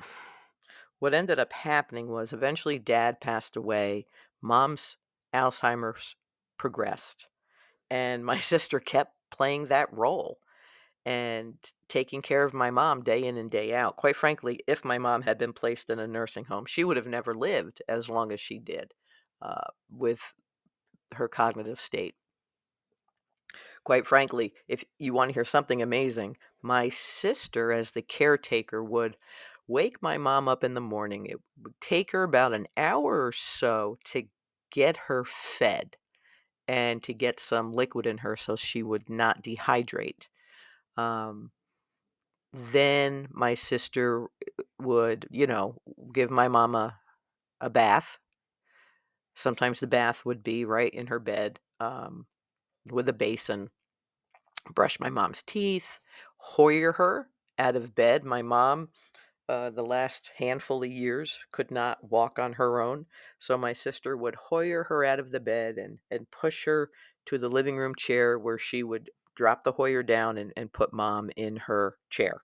what 1.00 1.14
ended 1.14 1.40
up 1.40 1.52
happening 1.52 2.08
was 2.08 2.32
eventually 2.32 2.78
dad 2.78 3.20
passed 3.20 3.56
away, 3.56 4.06
mom's 4.40 4.96
Alzheimer's 5.34 6.14
progressed, 6.62 7.28
and 7.90 8.24
my 8.24 8.38
sister 8.52 8.78
kept 8.78 9.14
playing 9.32 9.66
that 9.66 9.92
role 9.92 10.38
and 11.04 11.56
taking 11.88 12.22
care 12.22 12.44
of 12.44 12.54
my 12.54 12.70
mom 12.70 13.02
day 13.02 13.24
in 13.24 13.36
and 13.36 13.50
day 13.50 13.74
out. 13.74 13.96
Quite 13.96 14.14
frankly, 14.14 14.60
if 14.68 14.84
my 14.84 14.98
mom 14.98 15.22
had 15.22 15.38
been 15.38 15.52
placed 15.52 15.90
in 15.90 15.98
a 15.98 16.06
nursing 16.06 16.44
home, 16.44 16.64
she 16.64 16.84
would 16.84 16.96
have 16.96 17.08
never 17.08 17.34
lived 17.34 17.82
as 17.88 18.08
long 18.08 18.30
as 18.30 18.40
she 18.40 18.60
did 18.60 18.94
uh, 19.42 19.70
with 19.90 20.32
her 21.14 21.26
cognitive 21.26 21.80
state. 21.80 22.14
Quite 23.84 24.06
frankly, 24.06 24.54
if 24.68 24.84
you 25.00 25.12
want 25.12 25.30
to 25.30 25.34
hear 25.34 25.44
something 25.44 25.82
amazing, 25.82 26.36
my 26.62 26.88
sister, 26.88 27.72
as 27.72 27.90
the 27.90 28.02
caretaker, 28.02 28.84
would 28.84 29.16
wake 29.66 30.00
my 30.00 30.16
mom 30.16 30.46
up 30.46 30.62
in 30.62 30.74
the 30.74 30.80
morning. 30.80 31.26
It 31.26 31.40
would 31.60 31.74
take 31.80 32.12
her 32.12 32.22
about 32.22 32.52
an 32.52 32.68
hour 32.76 33.26
or 33.26 33.32
so 33.32 33.98
to 34.04 34.28
get 34.70 34.96
her 35.08 35.24
fed 35.24 35.96
and 36.68 37.02
to 37.02 37.12
get 37.12 37.40
some 37.40 37.72
liquid 37.72 38.06
in 38.06 38.18
her 38.18 38.36
so 38.36 38.56
she 38.56 38.82
would 38.82 39.08
not 39.10 39.42
dehydrate. 39.42 40.28
Um, 40.96 41.50
then 42.52 43.28
my 43.30 43.54
sister 43.54 44.28
would, 44.78 45.26
you 45.30 45.46
know, 45.46 45.76
give 46.12 46.30
my 46.30 46.48
mama 46.48 46.98
a 47.60 47.70
bath. 47.70 48.18
Sometimes 49.34 49.80
the 49.80 49.86
bath 49.86 50.26
would 50.26 50.42
be 50.42 50.64
right 50.64 50.92
in 50.92 51.06
her 51.06 51.18
bed 51.18 51.58
um, 51.80 52.26
with 52.90 53.08
a 53.08 53.14
basin. 53.14 53.70
Brush 54.74 55.00
my 55.00 55.08
mom's 55.08 55.42
teeth, 55.42 55.98
Hoyer 56.36 56.92
her 56.92 57.28
out 57.58 57.76
of 57.76 57.94
bed. 57.94 58.24
My 58.24 58.42
mom, 58.42 58.90
uh, 59.48 59.70
the 59.70 59.84
last 59.84 60.30
handful 60.36 60.82
of 60.82 60.90
years, 60.90 61.38
could 61.50 61.70
not 61.70 62.10
walk 62.10 62.38
on 62.38 62.54
her 62.54 62.80
own. 62.80 63.06
So 63.38 63.58
my 63.58 63.72
sister 63.72 64.16
would 64.16 64.36
Hoyer 64.48 64.84
her 64.84 65.04
out 65.04 65.18
of 65.18 65.30
the 65.30 65.40
bed 65.40 65.78
and, 65.78 65.98
and 66.10 66.30
push 66.30 66.64
her 66.64 66.90
to 67.26 67.38
the 67.38 67.48
living 67.48 67.76
room 67.76 67.94
chair 67.94 68.38
where 68.38 68.58
she 68.58 68.82
would 68.82 69.10
drop 69.34 69.64
the 69.64 69.72
Hoyer 69.72 70.02
down 70.02 70.38
and, 70.38 70.52
and 70.56 70.72
put 70.72 70.92
mom 70.92 71.30
in 71.36 71.56
her 71.56 71.96
chair. 72.10 72.42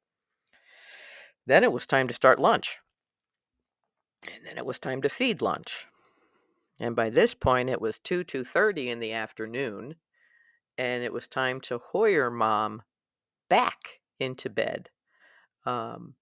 Then 1.46 1.64
it 1.64 1.72
was 1.72 1.86
time 1.86 2.08
to 2.08 2.14
start 2.14 2.38
lunch. 2.38 2.78
And 4.30 4.44
then 4.44 4.58
it 4.58 4.66
was 4.66 4.78
time 4.78 5.00
to 5.02 5.08
feed 5.08 5.40
lunch. 5.40 5.86
And 6.80 6.94
by 6.94 7.10
this 7.10 7.34
point 7.34 7.70
it 7.70 7.80
was 7.80 7.98
2 7.98 8.24
2:30 8.24 8.88
in 8.88 9.00
the 9.00 9.12
afternoon 9.12 9.96
and 10.76 11.02
it 11.02 11.12
was 11.12 11.26
time 11.26 11.60
to 11.62 11.78
Hoyer 11.78 12.30
mom 12.30 12.82
back 13.48 14.00
into 14.20 14.48
bed. 14.48 14.90
Um, 15.66 16.14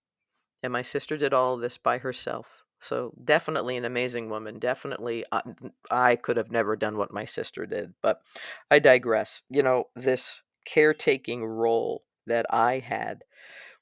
and 0.66 0.72
my 0.74 0.82
sister 0.82 1.16
did 1.16 1.34
all 1.34 1.56
this 1.58 1.78
by 1.78 1.98
herself. 1.98 2.64
So 2.80 3.14
definitely 3.24 3.78
an 3.78 3.86
amazing 3.86 4.30
woman. 4.30 4.58
Definitely, 4.60 5.24
I, 5.32 5.42
n- 5.46 5.72
I 5.90 6.16
could 6.16 6.36
have 6.36 6.50
never 6.52 6.76
done 6.76 6.98
what 6.98 7.14
my 7.14 7.24
sister 7.24 7.66
did. 7.66 7.94
But 8.02 8.20
I 8.70 8.80
digress. 8.80 9.42
You 9.50 9.62
know, 9.64 9.86
this 9.96 10.42
caretaking 10.66 11.46
role 11.46 12.04
that 12.26 12.46
I 12.50 12.80
had 12.80 13.24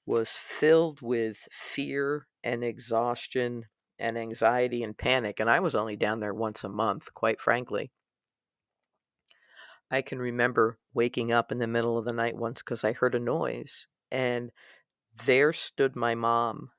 was 0.07 0.31
filled 0.33 1.03
with 1.03 1.49
fear 1.53 2.29
and 2.45 2.65
exhaustion 2.65 3.67
and 3.99 4.19
anxiety 4.19 4.83
and 4.83 4.97
panic. 4.99 5.41
And 5.41 5.51
I 5.51 5.61
was 5.61 5.75
only 5.75 5.97
down 5.97 6.21
there 6.21 6.35
once 6.35 6.65
a 6.65 6.71
month, 6.71 7.15
quite 7.15 7.41
frankly. 7.41 7.93
I 9.91 10.03
can 10.03 10.19
remember 10.19 10.79
waking 10.93 11.33
up 11.33 11.51
in 11.51 11.59
the 11.59 11.67
middle 11.67 11.97
of 11.97 12.05
the 12.05 12.13
night 12.13 12.37
once 12.37 12.63
because 12.63 12.85
I 12.85 12.93
heard 12.93 13.15
a 13.15 13.19
noise, 13.21 13.87
and 14.11 14.53
there 15.27 15.53
stood 15.55 15.97
my 15.97 16.15
mom 16.17 16.73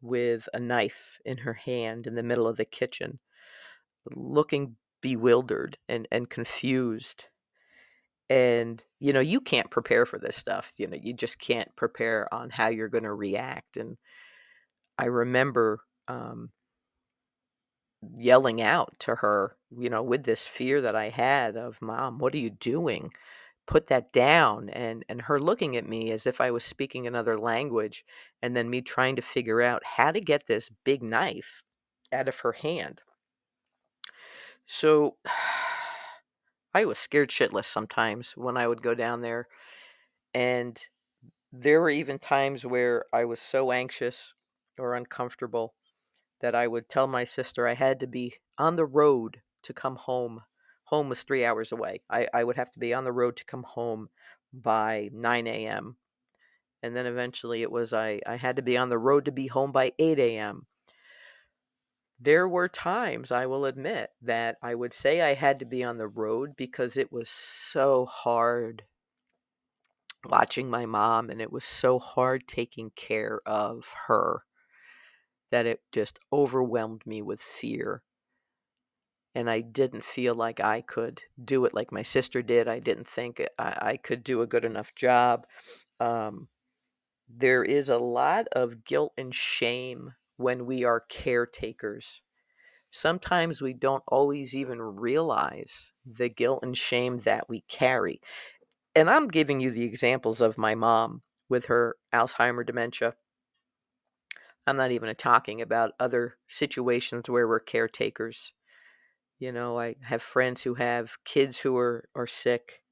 with 0.00 0.48
a 0.54 0.60
knife 0.60 1.18
in 1.24 1.38
her 1.38 1.54
hand 1.54 2.06
in 2.06 2.14
the 2.14 2.22
middle 2.22 2.46
of 2.46 2.56
the 2.56 2.64
kitchen, 2.64 3.18
looking 4.14 4.76
bewildered 5.00 5.78
and, 5.88 6.06
and 6.10 6.30
confused. 6.30 7.26
And, 8.30 8.82
you 9.00 9.12
know, 9.12 9.20
you 9.20 9.40
can't 9.40 9.70
prepare 9.70 10.04
for 10.04 10.18
this 10.18 10.36
stuff. 10.36 10.74
You 10.78 10.86
know, 10.86 10.98
you 11.00 11.14
just 11.14 11.38
can't 11.38 11.74
prepare 11.76 12.32
on 12.32 12.50
how 12.50 12.68
you're 12.68 12.88
going 12.88 13.04
to 13.04 13.14
react. 13.14 13.76
And 13.76 13.96
I 14.98 15.06
remember 15.06 15.80
um, 16.08 16.50
yelling 18.16 18.60
out 18.60 18.92
to 19.00 19.14
her, 19.16 19.56
you 19.76 19.88
know, 19.88 20.02
with 20.02 20.24
this 20.24 20.46
fear 20.46 20.80
that 20.82 20.94
I 20.94 21.08
had 21.08 21.56
of, 21.56 21.80
Mom, 21.80 22.18
what 22.18 22.34
are 22.34 22.38
you 22.38 22.50
doing? 22.50 23.12
Put 23.68 23.86
that 23.88 24.12
down. 24.12 24.70
And, 24.70 25.04
and 25.08 25.22
her 25.22 25.38
looking 25.38 25.76
at 25.76 25.86
me 25.86 26.10
as 26.10 26.26
if 26.26 26.40
I 26.40 26.50
was 26.50 26.64
speaking 26.64 27.06
another 27.06 27.38
language, 27.38 28.04
and 28.42 28.56
then 28.56 28.70
me 28.70 28.80
trying 28.82 29.14
to 29.16 29.22
figure 29.22 29.62
out 29.62 29.84
how 29.84 30.10
to 30.10 30.20
get 30.20 30.46
this 30.46 30.70
big 30.84 31.02
knife 31.02 31.62
out 32.12 32.28
of 32.28 32.40
her 32.40 32.52
hand. 32.52 33.02
So 34.66 35.16
I 36.74 36.84
was 36.84 36.98
scared 36.98 37.30
shitless 37.30 37.66
sometimes 37.66 38.32
when 38.32 38.56
I 38.56 38.66
would 38.66 38.82
go 38.82 38.94
down 38.94 39.22
there. 39.22 39.48
And 40.34 40.80
there 41.52 41.80
were 41.80 41.90
even 41.90 42.18
times 42.18 42.64
where 42.64 43.04
I 43.12 43.24
was 43.24 43.40
so 43.40 43.72
anxious 43.72 44.34
or 44.78 44.94
uncomfortable 44.94 45.74
that 46.40 46.54
I 46.54 46.66
would 46.66 46.88
tell 46.88 47.06
my 47.06 47.24
sister 47.24 47.66
I 47.66 47.74
had 47.74 48.00
to 48.00 48.06
be 48.06 48.34
on 48.58 48.76
the 48.76 48.86
road 48.86 49.42
to 49.62 49.72
come 49.72 49.96
home. 49.96 50.42
Home 50.88 51.08
was 51.08 51.22
three 51.22 51.44
hours 51.44 51.72
away. 51.72 52.02
I, 52.10 52.28
I 52.32 52.44
would 52.44 52.56
have 52.56 52.70
to 52.72 52.78
be 52.78 52.94
on 52.94 53.04
the 53.04 53.12
road 53.12 53.36
to 53.38 53.44
come 53.44 53.62
home 53.62 54.08
by 54.52 55.10
9 55.12 55.46
a.m. 55.46 55.96
And 56.82 56.96
then 56.96 57.06
eventually 57.06 57.62
it 57.62 57.70
was 57.70 57.92
I, 57.92 58.20
I 58.26 58.36
had 58.36 58.56
to 58.56 58.62
be 58.62 58.76
on 58.76 58.88
the 58.88 58.98
road 58.98 59.24
to 59.26 59.32
be 59.32 59.48
home 59.48 59.72
by 59.72 59.92
8 59.98 60.18
a.m. 60.18 60.66
There 62.20 62.48
were 62.48 62.68
times, 62.68 63.30
I 63.30 63.46
will 63.46 63.64
admit, 63.64 64.10
that 64.22 64.58
I 64.62 64.74
would 64.74 64.92
say 64.92 65.20
I 65.20 65.34
had 65.34 65.58
to 65.60 65.64
be 65.64 65.84
on 65.84 65.98
the 65.98 66.08
road 66.08 66.56
because 66.56 66.96
it 66.96 67.12
was 67.12 67.28
so 67.28 68.06
hard 68.06 68.84
watching 70.24 70.70
my 70.70 70.86
mom 70.86 71.30
and 71.30 71.40
it 71.40 71.52
was 71.52 71.64
so 71.64 71.98
hard 71.98 72.46
taking 72.48 72.90
care 72.90 73.40
of 73.46 73.94
her 74.06 74.44
that 75.50 75.66
it 75.66 75.82
just 75.92 76.18
overwhelmed 76.32 77.06
me 77.06 77.22
with 77.22 77.40
fear. 77.40 78.02
And 79.34 79.48
I 79.48 79.60
didn't 79.60 80.04
feel 80.04 80.34
like 80.34 80.60
I 80.60 80.80
could 80.80 81.22
do 81.42 81.64
it 81.64 81.74
like 81.74 81.92
my 81.92 82.02
sister 82.02 82.42
did. 82.42 82.66
I 82.66 82.80
didn't 82.80 83.06
think 83.06 83.40
I, 83.58 83.78
I 83.80 83.96
could 83.96 84.24
do 84.24 84.42
a 84.42 84.46
good 84.46 84.64
enough 84.64 84.94
job. 84.94 85.46
Um, 86.00 86.48
there 87.28 87.62
is 87.62 87.88
a 87.88 87.98
lot 87.98 88.46
of 88.52 88.84
guilt 88.84 89.12
and 89.18 89.34
shame 89.34 90.14
when 90.36 90.66
we 90.66 90.84
are 90.84 91.04
caretakers. 91.08 92.22
Sometimes 92.90 93.60
we 93.60 93.74
don't 93.74 94.02
always 94.08 94.54
even 94.54 94.80
realize 94.80 95.92
the 96.06 96.28
guilt 96.30 96.60
and 96.62 96.76
shame 96.76 97.18
that 97.20 97.48
we 97.48 97.60
carry. 97.68 98.20
And 98.94 99.10
I'm 99.10 99.28
giving 99.28 99.60
you 99.60 99.70
the 99.70 99.84
examples 99.84 100.40
of 100.40 100.56
my 100.56 100.74
mom 100.74 101.22
with 101.48 101.66
her 101.66 101.96
Alzheimer 102.12 102.64
dementia. 102.66 103.14
I'm 104.66 104.76
not 104.76 104.90
even 104.90 105.14
talking 105.16 105.60
about 105.60 105.92
other 106.00 106.36
situations 106.46 107.28
where 107.28 107.46
we're 107.46 107.60
caretakers. 107.60 108.52
You 109.38 109.52
know, 109.52 109.78
I 109.78 109.94
have 110.02 110.22
friends 110.22 110.62
who 110.62 110.74
have 110.74 111.16
kids 111.24 111.58
who 111.58 111.76
are, 111.76 112.08
are 112.14 112.26
sick, 112.26 112.82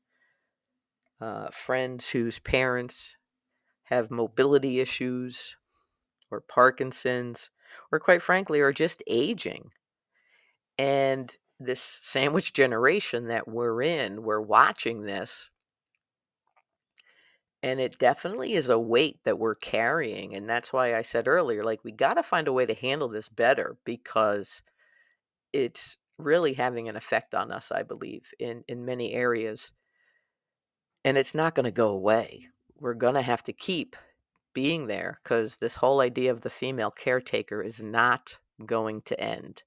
uh, 1.21 1.49
friends 1.49 2.09
whose 2.09 2.39
parents 2.39 3.17
have 3.85 4.11
mobility 4.11 4.79
issues 4.81 5.57
or 6.31 6.41
Parkinson's, 6.41 7.51
or 7.91 7.99
quite 7.99 8.23
frankly, 8.23 8.61
are 8.61 8.73
just 8.73 9.03
aging. 9.09 9.71
And 10.79 11.37
this 11.59 11.99
sandwich 12.03 12.53
generation 12.53 13.29
that 13.29 13.49
we're 13.49 13.83
in, 13.83 14.23
we're 14.23 14.41
watching 14.41 15.03
this. 15.03 15.51
And 17.63 17.81
it 17.81 17.99
definitely 17.99 18.53
is 18.53 18.69
a 18.69 18.79
weight 18.79 19.19
that 19.25 19.39
we're 19.39 19.55
carrying. 19.57 20.37
And 20.37 20.49
that's 20.49 20.73
why 20.73 20.95
I 20.95 21.03
said 21.03 21.27
earlier, 21.27 21.65
like, 21.65 21.83
we 21.83 21.91
got 21.91 22.15
to 22.15 22.23
find 22.23 22.47
a 22.47 22.53
way 22.53 22.67
to 22.67 22.75
handle 22.75 23.09
this 23.09 23.29
better 23.29 23.77
because 23.85 24.63
it's 25.53 25.99
really 26.19 26.55
having 26.55 26.89
an 26.89 26.97
effect 26.97 27.35
on 27.35 27.53
us, 27.53 27.71
I 27.71 27.83
believe, 27.83 28.33
in, 28.39 28.65
in 28.69 28.85
many 28.85 29.13
areas. 29.13 29.73
And 31.05 31.17
it's 31.17 31.35
not 31.35 31.55
going 31.55 31.65
to 31.65 31.71
go 31.71 31.89
away. 31.89 32.49
We're 32.79 32.95
going 32.95 33.15
to 33.15 33.23
have 33.23 33.43
to 33.45 33.53
keep 33.53 33.97
being 34.53 34.87
there 34.87 35.21
because 35.23 35.57
this 35.57 35.77
whole 35.77 36.01
idea 36.01 36.31
of 36.31 36.41
the 36.41 36.51
female 36.51 36.91
caretaker 36.91 37.63
is 37.63 37.83
not 37.83 38.39
going 38.65 39.03
to 39.03 39.21
end. 39.21 39.63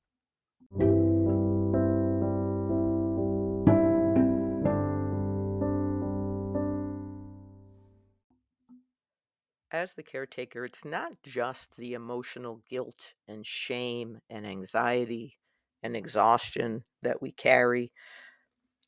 As 9.72 9.94
the 9.94 10.04
caretaker, 10.04 10.66
it's 10.66 10.84
not 10.84 11.14
just 11.24 11.78
the 11.78 11.94
emotional 11.94 12.64
guilt 12.68 13.14
and 13.28 13.46
shame 13.46 14.20
and 14.30 14.46
anxiety 14.46 15.39
and 15.84 15.96
exhaustion 15.96 16.84
that 17.02 17.22
we 17.22 17.32
carry, 17.32 17.92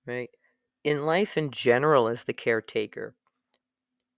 right? 0.06 0.30
In 0.84 1.06
life 1.06 1.38
in 1.38 1.52
general, 1.52 2.08
as 2.08 2.24
the 2.24 2.34
caretaker, 2.34 3.16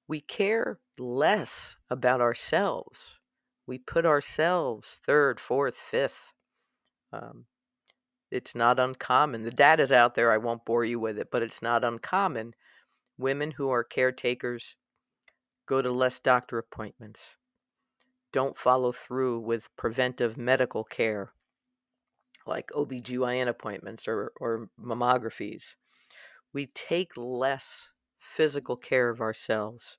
we 0.08 0.22
care 0.22 0.80
less 0.98 1.76
about 1.90 2.22
ourselves. 2.22 3.20
We 3.68 3.78
put 3.78 4.06
ourselves 4.06 5.00
third, 5.06 5.40
fourth, 5.40 5.76
fifth. 5.76 6.34
Um, 7.12 7.46
it's 8.32 8.56
not 8.56 8.80
uncommon. 8.80 9.44
The 9.44 9.52
data's 9.52 9.92
out 9.92 10.16
there. 10.16 10.32
I 10.32 10.38
won't 10.38 10.66
bore 10.66 10.84
you 10.86 11.00
with 11.00 11.18
it, 11.20 11.30
but 11.32 11.44
it's 11.44 11.62
not 11.62 11.84
uncommon. 11.84 12.54
Women 13.18 13.52
who 13.52 13.70
are 13.70 13.84
caretakers 13.84 14.76
go 15.66 15.82
to 15.82 15.92
less 15.92 16.20
doctor 16.20 16.58
appointments, 16.58 17.38
don't 18.32 18.58
follow 18.58 18.92
through 18.92 19.40
with 19.40 19.70
preventive 19.78 20.36
medical 20.36 20.84
care 20.84 21.34
like 22.48 22.72
OBGYN 22.74 23.48
appointments 23.48 24.08
or, 24.08 24.32
or 24.40 24.70
mammographies. 24.80 25.76
We 26.54 26.68
take 26.68 27.18
less 27.18 27.92
physical 28.20 28.78
care 28.78 29.10
of 29.10 29.22
ourselves. 29.22 29.98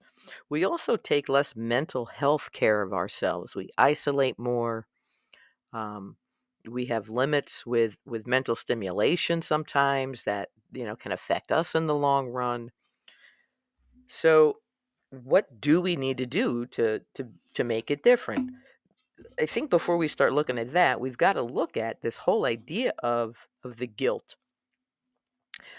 We 0.51 0.65
also 0.65 0.97
take 0.97 1.29
less 1.29 1.57
mental 1.57 2.07
health 2.07 2.53
care 2.53 2.83
of 2.83 2.93
ourselves. 2.93 3.55
We 3.57 3.71
isolate 3.79 4.39
more. 4.39 4.87
Um, 5.73 6.19
we 6.69 6.87
have 6.87 7.11
limits 7.11 7.67
with 7.67 7.97
with 8.07 8.27
mental 8.27 8.57
stimulation 8.57 9.43
sometimes 9.43 10.25
that 10.25 10.51
you 10.73 10.85
know 10.85 10.97
can 10.97 11.13
affect 11.13 11.53
us 11.53 11.75
in 11.75 11.87
the 11.87 11.95
long 11.95 12.29
run. 12.31 12.73
So, 14.07 14.61
what 15.11 15.61
do 15.61 15.81
we 15.81 15.97
need 15.97 16.19
to 16.19 16.27
do 16.27 16.67
to 16.67 17.01
to 17.15 17.33
to 17.55 17.65
make 17.65 17.91
it 17.91 18.03
different? 18.03 18.51
I 19.41 19.47
think 19.47 19.71
before 19.71 19.97
we 19.97 20.09
start 20.09 20.33
looking 20.33 20.59
at 20.59 20.73
that, 20.73 21.01
we've 21.01 21.19
got 21.19 21.35
to 21.35 21.43
look 21.43 21.77
at 21.77 22.03
this 22.03 22.19
whole 22.19 22.47
idea 22.47 22.93
of 23.03 23.49
of 23.63 23.79
the 23.79 23.87
guilt 23.87 24.37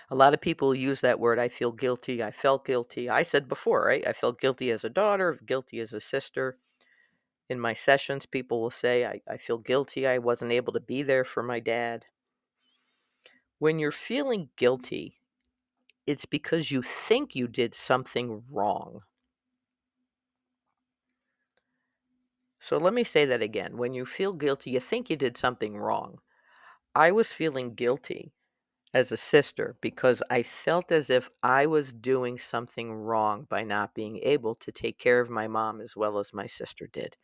a 0.10 0.16
lot 0.16 0.34
of 0.34 0.42
people 0.42 0.74
use 0.74 1.02
that 1.02 1.20
word, 1.20 1.40
I 1.40 1.48
feel 1.50 1.72
guilty, 1.72 2.24
I 2.24 2.32
felt 2.32 2.66
guilty. 2.66 3.10
I 3.10 3.24
said 3.24 3.48
before, 3.48 3.86
right? 3.86 4.06
I 4.08 4.14
felt 4.14 4.40
guilty 4.40 4.72
as 4.72 4.84
a 4.84 4.90
daughter, 4.90 5.40
guilty 5.46 5.80
as 5.80 5.94
a 5.94 6.02
sister. 6.02 6.58
In 7.50 7.60
my 7.60 7.74
sessions, 7.74 8.26
people 8.26 8.62
will 8.62 8.72
say, 8.72 9.06
I, 9.06 9.22
I 9.30 9.38
feel 9.38 9.58
guilty, 9.60 10.08
I 10.08 10.18
wasn't 10.20 10.52
able 10.52 10.74
to 10.74 10.80
be 10.80 11.04
there 11.04 11.24
for 11.26 11.44
my 11.44 11.60
dad. 11.60 12.06
When 13.60 13.80
you're 13.80 13.92
feeling 13.92 14.50
guilty, 14.56 15.20
it's 16.08 16.26
because 16.26 16.72
you 16.72 16.82
think 16.82 17.36
you 17.36 17.48
did 17.48 17.76
something 17.76 18.44
wrong. 18.52 19.02
So 22.68 22.78
let 22.78 22.94
me 22.94 23.04
say 23.06 23.26
that 23.26 23.42
again. 23.42 23.78
When 23.78 23.94
you 23.94 24.06
feel 24.06 24.34
guilty, 24.34 24.72
you 24.72 24.80
think 24.82 25.10
you 25.10 25.16
did 25.16 25.38
something 25.38 25.78
wrong. 25.78 26.20
I 26.96 27.12
was 27.12 27.34
feeling 27.34 27.76
guilty 27.76 28.34
as 28.94 29.12
a 29.12 29.18
sister 29.18 29.78
because 29.82 30.24
I 30.32 30.44
felt 30.44 30.92
as 30.92 31.10
if 31.10 31.30
I 31.44 31.66
was 31.68 31.94
doing 31.94 32.38
something 32.40 32.94
wrong 32.94 33.46
by 33.50 33.64
not 33.64 33.96
being 33.96 34.18
able 34.24 34.56
to 34.56 34.72
take 34.72 35.00
care 35.00 35.22
of 35.22 35.30
my 35.30 35.48
mom 35.48 35.82
as 35.82 35.96
well 35.98 36.20
as 36.20 36.34
my 36.34 36.48
sister 36.48 36.88
did. 36.88 37.18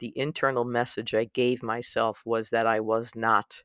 The 0.00 0.12
internal 0.18 0.64
message 0.64 1.14
I 1.14 1.24
gave 1.26 1.62
myself 1.62 2.22
was 2.26 2.50
that 2.50 2.66
I 2.66 2.80
was 2.80 3.14
not 3.16 3.62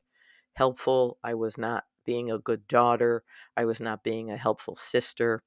helpful, 0.56 1.18
I 1.24 1.34
was 1.34 1.58
not 1.58 1.84
being 2.06 2.30
a 2.30 2.38
good 2.38 2.68
daughter, 2.68 3.24
I 3.56 3.64
was 3.66 3.80
not 3.80 4.04
being 4.04 4.30
a 4.30 4.36
helpful 4.38 4.76
sister. 4.76 5.42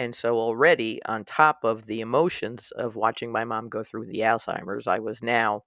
And 0.00 0.14
so, 0.14 0.38
already 0.38 0.98
on 1.04 1.26
top 1.26 1.62
of 1.62 1.84
the 1.84 2.00
emotions 2.00 2.70
of 2.70 2.96
watching 2.96 3.30
my 3.30 3.44
mom 3.44 3.68
go 3.68 3.84
through 3.84 4.06
the 4.06 4.20
Alzheimer's, 4.20 4.86
I 4.86 4.98
was 4.98 5.22
now 5.22 5.64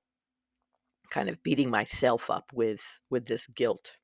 kind 1.11 1.29
of 1.29 1.43
beating 1.43 1.69
myself 1.69 2.31
up 2.31 2.51
with 2.51 2.81
with 3.11 3.27
this 3.27 3.45
guilt. 3.45 3.97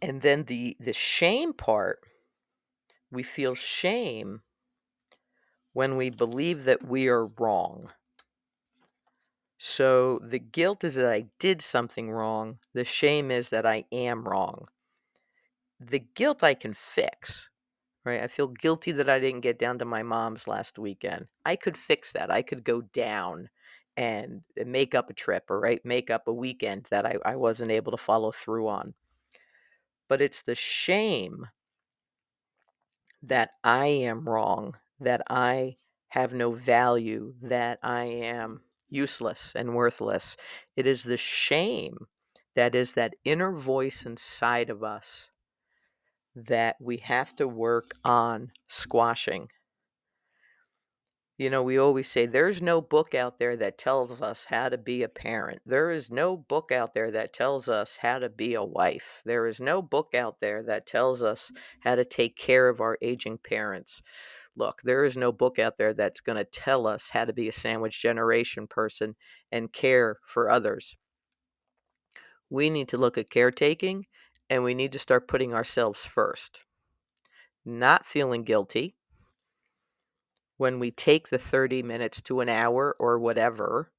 And 0.00 0.22
then 0.22 0.44
the 0.44 0.78
the 0.80 0.94
shame 0.94 1.52
part, 1.52 1.98
we 3.10 3.22
feel 3.22 3.54
shame 3.54 4.40
when 5.74 5.98
we 5.98 6.08
believe 6.08 6.64
that 6.64 6.86
we 6.86 7.06
are 7.06 7.26
wrong. 7.26 7.92
So 9.58 10.20
the 10.20 10.38
guilt 10.38 10.84
is 10.84 10.94
that 10.94 11.12
I 11.12 11.26
did 11.38 11.60
something 11.60 12.10
wrong. 12.10 12.60
The 12.72 12.86
shame 12.86 13.30
is 13.30 13.50
that 13.50 13.66
I 13.66 13.84
am 13.92 14.24
wrong. 14.24 14.68
The 15.80 16.00
guilt 16.00 16.42
I 16.42 16.54
can 16.54 16.74
fix, 16.74 17.50
right? 18.04 18.22
I 18.22 18.28
feel 18.28 18.48
guilty 18.48 18.92
that 18.92 19.10
I 19.10 19.18
didn't 19.18 19.40
get 19.40 19.58
down 19.58 19.78
to 19.78 19.84
my 19.84 20.02
mom's 20.02 20.48
last 20.48 20.78
weekend. 20.78 21.28
I 21.44 21.56
could 21.56 21.76
fix 21.76 22.12
that. 22.12 22.30
I 22.30 22.42
could 22.42 22.64
go 22.64 22.82
down 22.82 23.50
and 23.96 24.42
uh, 24.60 24.64
make 24.66 24.94
up 24.94 25.10
a 25.10 25.14
trip 25.14 25.50
or 25.50 25.60
right 25.60 25.84
make 25.84 26.10
up 26.10 26.28
a 26.28 26.32
weekend 26.32 26.86
that 26.90 27.06
I, 27.06 27.16
I 27.24 27.36
wasn't 27.36 27.70
able 27.70 27.92
to 27.92 27.98
follow 27.98 28.30
through 28.30 28.68
on. 28.68 28.94
But 30.08 30.22
it's 30.22 30.42
the 30.42 30.54
shame 30.54 31.46
that 33.22 33.50
I 33.64 33.86
am 33.86 34.28
wrong, 34.28 34.76
that 35.00 35.22
I 35.28 35.76
have 36.08 36.32
no 36.32 36.50
value, 36.52 37.34
that 37.42 37.78
I 37.82 38.04
am 38.04 38.62
useless 38.88 39.54
and 39.54 39.74
worthless. 39.74 40.36
It 40.76 40.86
is 40.86 41.02
the 41.02 41.16
shame 41.16 42.06
that 42.54 42.74
is 42.74 42.92
that 42.94 43.16
inner 43.24 43.52
voice 43.52 44.06
inside 44.06 44.70
of 44.70 44.82
us 44.82 45.30
that 46.36 46.76
we 46.80 46.98
have 46.98 47.34
to 47.36 47.48
work 47.48 47.92
on 48.04 48.52
squashing. 48.68 49.48
You 51.38 51.50
know, 51.50 51.62
we 51.62 51.78
always 51.78 52.08
say 52.08 52.24
there's 52.24 52.62
no 52.62 52.80
book 52.80 53.14
out 53.14 53.38
there 53.38 53.56
that 53.56 53.76
tells 53.76 54.22
us 54.22 54.46
how 54.46 54.70
to 54.70 54.78
be 54.78 55.02
a 55.02 55.08
parent. 55.08 55.60
There 55.66 55.90
is 55.90 56.10
no 56.10 56.36
book 56.36 56.72
out 56.72 56.94
there 56.94 57.10
that 57.10 57.34
tells 57.34 57.68
us 57.68 57.98
how 57.98 58.18
to 58.20 58.30
be 58.30 58.54
a 58.54 58.64
wife. 58.64 59.20
There 59.26 59.46
is 59.46 59.60
no 59.60 59.82
book 59.82 60.14
out 60.14 60.40
there 60.40 60.62
that 60.62 60.86
tells 60.86 61.22
us 61.22 61.52
how 61.80 61.94
to 61.94 62.06
take 62.06 62.36
care 62.38 62.70
of 62.70 62.80
our 62.80 62.96
aging 63.02 63.38
parents. 63.38 64.02
Look, 64.56 64.80
there 64.82 65.04
is 65.04 65.18
no 65.18 65.30
book 65.30 65.58
out 65.58 65.76
there 65.76 65.92
that's 65.92 66.22
going 66.22 66.38
to 66.38 66.44
tell 66.44 66.86
us 66.86 67.10
how 67.10 67.26
to 67.26 67.34
be 67.34 67.48
a 67.48 67.52
sandwich 67.52 68.00
generation 68.00 68.66
person 68.66 69.14
and 69.52 69.70
care 69.70 70.16
for 70.24 70.50
others. 70.50 70.96
We 72.48 72.70
need 72.70 72.88
to 72.88 72.98
look 72.98 73.18
at 73.18 73.28
caretaking 73.28 74.06
and 74.48 74.62
we 74.62 74.74
need 74.74 74.92
to 74.92 74.98
start 74.98 75.28
putting 75.28 75.52
ourselves 75.52 76.04
first. 76.04 76.62
Not 77.64 78.06
feeling 78.06 78.42
guilty 78.42 78.96
when 80.56 80.78
we 80.78 80.90
take 80.90 81.28
the 81.28 81.38
30 81.38 81.82
minutes 81.82 82.20
to 82.22 82.40
an 82.40 82.48
hour 82.48 82.96
or 82.98 83.18
whatever 83.18 83.90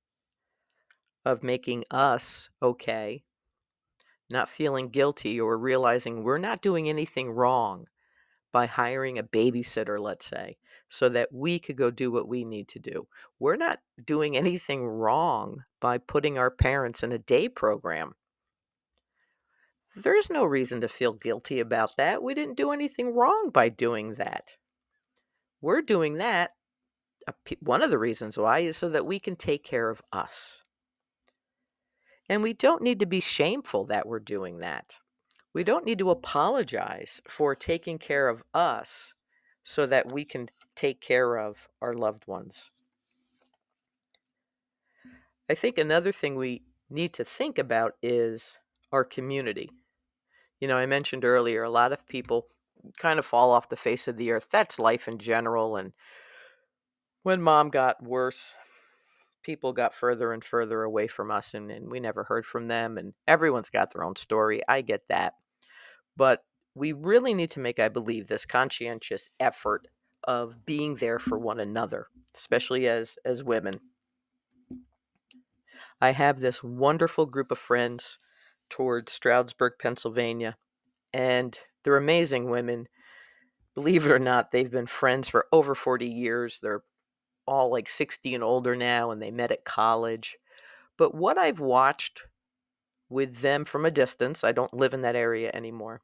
of 1.25 1.43
making 1.43 1.83
us 1.91 2.49
okay, 2.61 3.23
not 4.29 4.49
feeling 4.49 4.87
guilty 4.89 5.39
or 5.39 5.57
realizing 5.57 6.23
we're 6.23 6.37
not 6.37 6.61
doing 6.61 6.89
anything 6.89 7.29
wrong 7.29 7.87
by 8.51 8.65
hiring 8.65 9.19
a 9.19 9.23
babysitter, 9.23 9.99
let's 9.99 10.25
say, 10.25 10.57
so 10.89 11.09
that 11.09 11.29
we 11.33 11.59
could 11.59 11.75
go 11.75 11.91
do 11.91 12.09
what 12.11 12.27
we 12.27 12.45
need 12.45 12.67
to 12.69 12.79
do. 12.79 13.07
We're 13.39 13.57
not 13.57 13.79
doing 14.03 14.37
anything 14.37 14.85
wrong 14.87 15.63
by 15.81 15.97
putting 15.97 16.37
our 16.37 16.49
parents 16.49 17.03
in 17.03 17.11
a 17.11 17.19
day 17.19 17.49
program. 17.49 18.15
There's 19.99 20.29
no 20.29 20.45
reason 20.45 20.81
to 20.81 20.87
feel 20.87 21.13
guilty 21.13 21.59
about 21.59 21.97
that. 21.97 22.21
We 22.21 22.35
didn't 22.35 22.57
do 22.57 22.69
anything 22.71 23.15
wrong 23.15 23.49
by 23.51 23.69
doing 23.69 24.13
that. 24.15 24.51
We're 25.59 25.81
doing 25.81 26.19
that. 26.19 26.51
One 27.61 27.81
of 27.81 27.89
the 27.89 27.97
reasons 27.97 28.37
why 28.37 28.59
is 28.59 28.77
so 28.77 28.89
that 28.89 29.07
we 29.07 29.19
can 29.19 29.35
take 29.35 29.63
care 29.63 29.89
of 29.89 30.03
us. 30.13 30.63
And 32.29 32.43
we 32.43 32.53
don't 32.53 32.83
need 32.83 32.99
to 32.99 33.07
be 33.07 33.21
shameful 33.21 33.85
that 33.85 34.07
we're 34.07 34.19
doing 34.19 34.59
that. 34.59 34.99
We 35.51 35.63
don't 35.63 35.85
need 35.85 35.97
to 35.97 36.11
apologize 36.11 37.19
for 37.27 37.55
taking 37.55 37.97
care 37.97 38.29
of 38.29 38.43
us 38.53 39.15
so 39.63 39.87
that 39.87 40.11
we 40.11 40.25
can 40.25 40.49
take 40.75 41.01
care 41.01 41.37
of 41.37 41.67
our 41.81 41.95
loved 41.95 42.27
ones. 42.27 42.71
I 45.49 45.55
think 45.55 45.79
another 45.79 46.11
thing 46.11 46.35
we 46.35 46.61
need 46.87 47.13
to 47.13 47.25
think 47.25 47.57
about 47.57 47.95
is 48.03 48.59
our 48.91 49.03
community. 49.03 49.71
You 50.59 50.67
know, 50.67 50.77
I 50.77 50.85
mentioned 50.85 51.23
earlier, 51.23 51.63
a 51.63 51.69
lot 51.69 51.91
of 51.91 52.07
people 52.07 52.47
kind 52.97 53.19
of 53.19 53.25
fall 53.25 53.51
off 53.51 53.69
the 53.69 53.75
face 53.75 54.07
of 54.07 54.17
the 54.17 54.31
earth. 54.31 54.49
That's 54.51 54.79
life 54.79 55.07
in 55.07 55.17
general. 55.17 55.77
And 55.77 55.93
when 57.23 57.41
mom 57.41 57.69
got 57.69 58.03
worse, 58.03 58.55
people 59.43 59.73
got 59.73 59.93
further 59.93 60.33
and 60.33 60.43
further 60.43 60.83
away 60.83 61.07
from 61.07 61.31
us, 61.31 61.53
and, 61.53 61.71
and 61.71 61.91
we 61.91 61.99
never 61.99 62.23
heard 62.23 62.45
from 62.45 62.67
them. 62.67 62.97
And 62.97 63.13
everyone's 63.27 63.69
got 63.69 63.93
their 63.93 64.03
own 64.03 64.15
story. 64.15 64.61
I 64.67 64.81
get 64.81 65.01
that. 65.09 65.33
But 66.15 66.43
we 66.73 66.93
really 66.93 67.33
need 67.33 67.51
to 67.51 67.59
make, 67.59 67.79
I 67.79 67.89
believe, 67.89 68.27
this 68.27 68.45
conscientious 68.45 69.29
effort 69.39 69.87
of 70.23 70.65
being 70.65 70.95
there 70.95 71.19
for 71.19 71.37
one 71.37 71.59
another, 71.59 72.07
especially 72.35 72.87
as 72.87 73.15
as 73.23 73.43
women. 73.43 73.79
I 76.01 76.11
have 76.11 76.39
this 76.39 76.63
wonderful 76.63 77.25
group 77.25 77.51
of 77.51 77.57
friends 77.57 78.19
towards 78.69 79.11
Stroudsburg, 79.11 79.73
Pennsylvania, 79.79 80.57
and 81.13 81.57
they're 81.83 81.97
amazing 81.97 82.49
women. 82.49 82.87
Believe 83.75 84.05
it 84.05 84.11
or 84.11 84.19
not, 84.19 84.51
they've 84.51 84.71
been 84.71 84.87
friends 84.87 85.29
for 85.29 85.47
over 85.51 85.75
40 85.75 86.07
years. 86.07 86.59
They're 86.61 86.83
all 87.45 87.71
like 87.71 87.89
60 87.89 88.35
and 88.35 88.43
older 88.43 88.75
now, 88.75 89.11
and 89.11 89.21
they 89.21 89.31
met 89.31 89.51
at 89.51 89.63
college. 89.65 90.37
But 90.97 91.15
what 91.15 91.37
I've 91.37 91.59
watched 91.59 92.27
with 93.09 93.37
them 93.37 93.65
from 93.65 93.85
a 93.85 93.91
distance, 93.91 94.43
I 94.43 94.51
don't 94.51 94.73
live 94.73 94.93
in 94.93 95.01
that 95.03 95.15
area 95.15 95.51
anymore. 95.53 96.01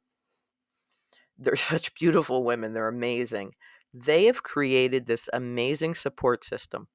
They're 1.38 1.56
such 1.56 1.94
beautiful 1.94 2.44
women, 2.44 2.72
they're 2.72 2.88
amazing. 2.88 3.52
They 3.92 4.24
have 4.24 4.42
created 4.42 5.06
this 5.06 5.28
amazing 5.32 5.94
support 5.94 6.44
system 6.44 6.88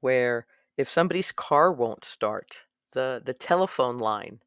where 0.00 0.46
if 0.76 0.88
somebody's 0.88 1.32
car 1.32 1.72
won't 1.72 2.04
start, 2.04 2.64
the, 2.92 3.22
the 3.24 3.34
telephone 3.34 3.98
line 3.98 4.40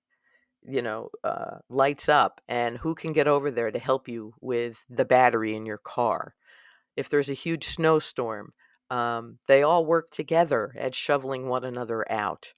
you 0.67 0.81
know, 0.81 1.09
uh, 1.23 1.57
lights 1.69 2.09
up, 2.09 2.41
and 2.47 2.77
who 2.79 2.95
can 2.95 3.13
get 3.13 3.27
over 3.27 3.51
there 3.51 3.71
to 3.71 3.79
help 3.79 4.07
you 4.07 4.33
with 4.41 4.83
the 4.89 5.05
battery 5.05 5.55
in 5.55 5.65
your 5.65 5.77
car? 5.77 6.35
If 6.95 7.09
there's 7.09 7.29
a 7.29 7.33
huge 7.35 7.65
snowstorm, 7.67 8.53
um, 8.89 9.39
they 9.47 9.63
all 9.63 9.85
work 9.85 10.09
together 10.11 10.73
at 10.77 10.95
shoveling 10.95 11.47
one 11.49 11.63
another 11.63 12.09
out. 12.11 12.53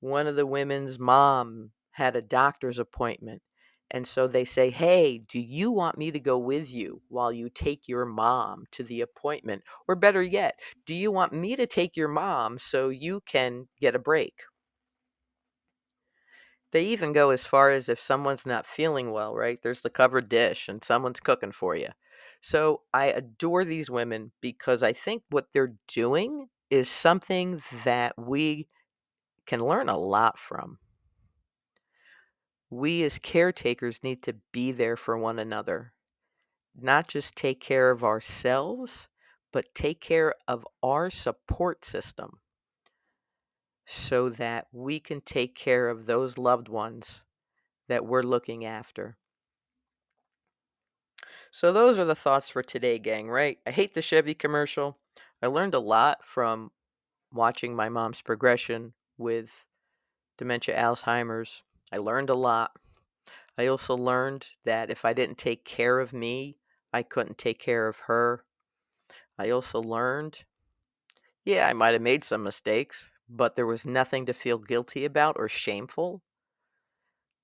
One 0.00 0.26
of 0.26 0.36
the 0.36 0.46
women's 0.46 0.98
mom 0.98 1.72
had 1.92 2.16
a 2.16 2.22
doctor's 2.22 2.78
appointment, 2.78 3.42
and 3.90 4.06
so 4.06 4.26
they 4.26 4.44
say, 4.44 4.70
Hey, 4.70 5.18
do 5.18 5.38
you 5.40 5.70
want 5.70 5.96
me 5.98 6.10
to 6.10 6.20
go 6.20 6.38
with 6.38 6.72
you 6.72 7.02
while 7.08 7.32
you 7.32 7.48
take 7.48 7.88
your 7.88 8.04
mom 8.06 8.66
to 8.72 8.82
the 8.82 9.00
appointment? 9.00 9.62
Or 9.88 9.96
better 9.96 10.22
yet, 10.22 10.58
do 10.86 10.94
you 10.94 11.10
want 11.12 11.32
me 11.32 11.56
to 11.56 11.66
take 11.66 11.96
your 11.96 12.08
mom 12.08 12.58
so 12.58 12.88
you 12.88 13.20
can 13.22 13.68
get 13.80 13.94
a 13.94 13.98
break? 14.00 14.42
They 16.72 16.84
even 16.84 17.12
go 17.12 17.30
as 17.30 17.46
far 17.46 17.70
as 17.70 17.88
if 17.88 17.98
someone's 17.98 18.46
not 18.46 18.66
feeling 18.66 19.10
well, 19.10 19.34
right? 19.34 19.60
There's 19.60 19.80
the 19.80 19.90
covered 19.90 20.28
dish 20.28 20.68
and 20.68 20.82
someone's 20.82 21.20
cooking 21.20 21.52
for 21.52 21.74
you. 21.74 21.88
So 22.40 22.82
I 22.94 23.06
adore 23.06 23.64
these 23.64 23.90
women 23.90 24.32
because 24.40 24.82
I 24.82 24.92
think 24.92 25.24
what 25.30 25.48
they're 25.52 25.74
doing 25.88 26.48
is 26.70 26.88
something 26.88 27.62
that 27.84 28.16
we 28.16 28.68
can 29.46 29.60
learn 29.60 29.88
a 29.88 29.98
lot 29.98 30.38
from. 30.38 30.78
We 32.70 33.02
as 33.02 33.18
caretakers 33.18 34.04
need 34.04 34.22
to 34.22 34.36
be 34.52 34.70
there 34.70 34.96
for 34.96 35.18
one 35.18 35.40
another, 35.40 35.92
not 36.80 37.08
just 37.08 37.34
take 37.34 37.60
care 37.60 37.90
of 37.90 38.04
ourselves, 38.04 39.08
but 39.50 39.74
take 39.74 40.00
care 40.00 40.34
of 40.46 40.64
our 40.84 41.10
support 41.10 41.84
system 41.84 42.38
so 43.92 44.28
that 44.28 44.68
we 44.70 45.00
can 45.00 45.20
take 45.20 45.56
care 45.56 45.88
of 45.88 46.06
those 46.06 46.38
loved 46.38 46.68
ones 46.68 47.24
that 47.88 48.06
we're 48.06 48.22
looking 48.22 48.64
after. 48.64 49.16
So, 51.50 51.72
those 51.72 51.98
are 51.98 52.04
the 52.04 52.14
thoughts 52.14 52.48
for 52.48 52.62
today, 52.62 53.00
gang, 53.00 53.28
right? 53.28 53.58
I 53.66 53.72
hate 53.72 53.94
the 53.94 54.00
Chevy 54.00 54.32
commercial. 54.32 54.98
I 55.42 55.48
learned 55.48 55.74
a 55.74 55.80
lot 55.80 56.24
from 56.24 56.70
watching 57.32 57.74
my 57.74 57.88
mom's 57.88 58.22
progression 58.22 58.92
with 59.18 59.66
dementia, 60.38 60.78
Alzheimer's. 60.78 61.64
I 61.92 61.96
learned 61.96 62.30
a 62.30 62.34
lot. 62.34 62.70
I 63.58 63.66
also 63.66 63.96
learned 63.96 64.50
that 64.64 64.90
if 64.90 65.04
I 65.04 65.12
didn't 65.14 65.38
take 65.38 65.64
care 65.64 65.98
of 65.98 66.12
me, 66.12 66.58
I 66.92 67.02
couldn't 67.02 67.38
take 67.38 67.58
care 67.58 67.88
of 67.88 68.02
her. 68.06 68.44
I 69.36 69.50
also 69.50 69.82
learned, 69.82 70.44
yeah, 71.44 71.66
I 71.66 71.72
might 71.72 71.92
have 71.94 72.02
made 72.02 72.22
some 72.22 72.44
mistakes, 72.44 73.10
but 73.30 73.54
there 73.54 73.66
was 73.66 73.86
nothing 73.86 74.26
to 74.26 74.34
feel 74.34 74.58
guilty 74.58 75.04
about 75.04 75.36
or 75.38 75.48
shameful 75.48 76.22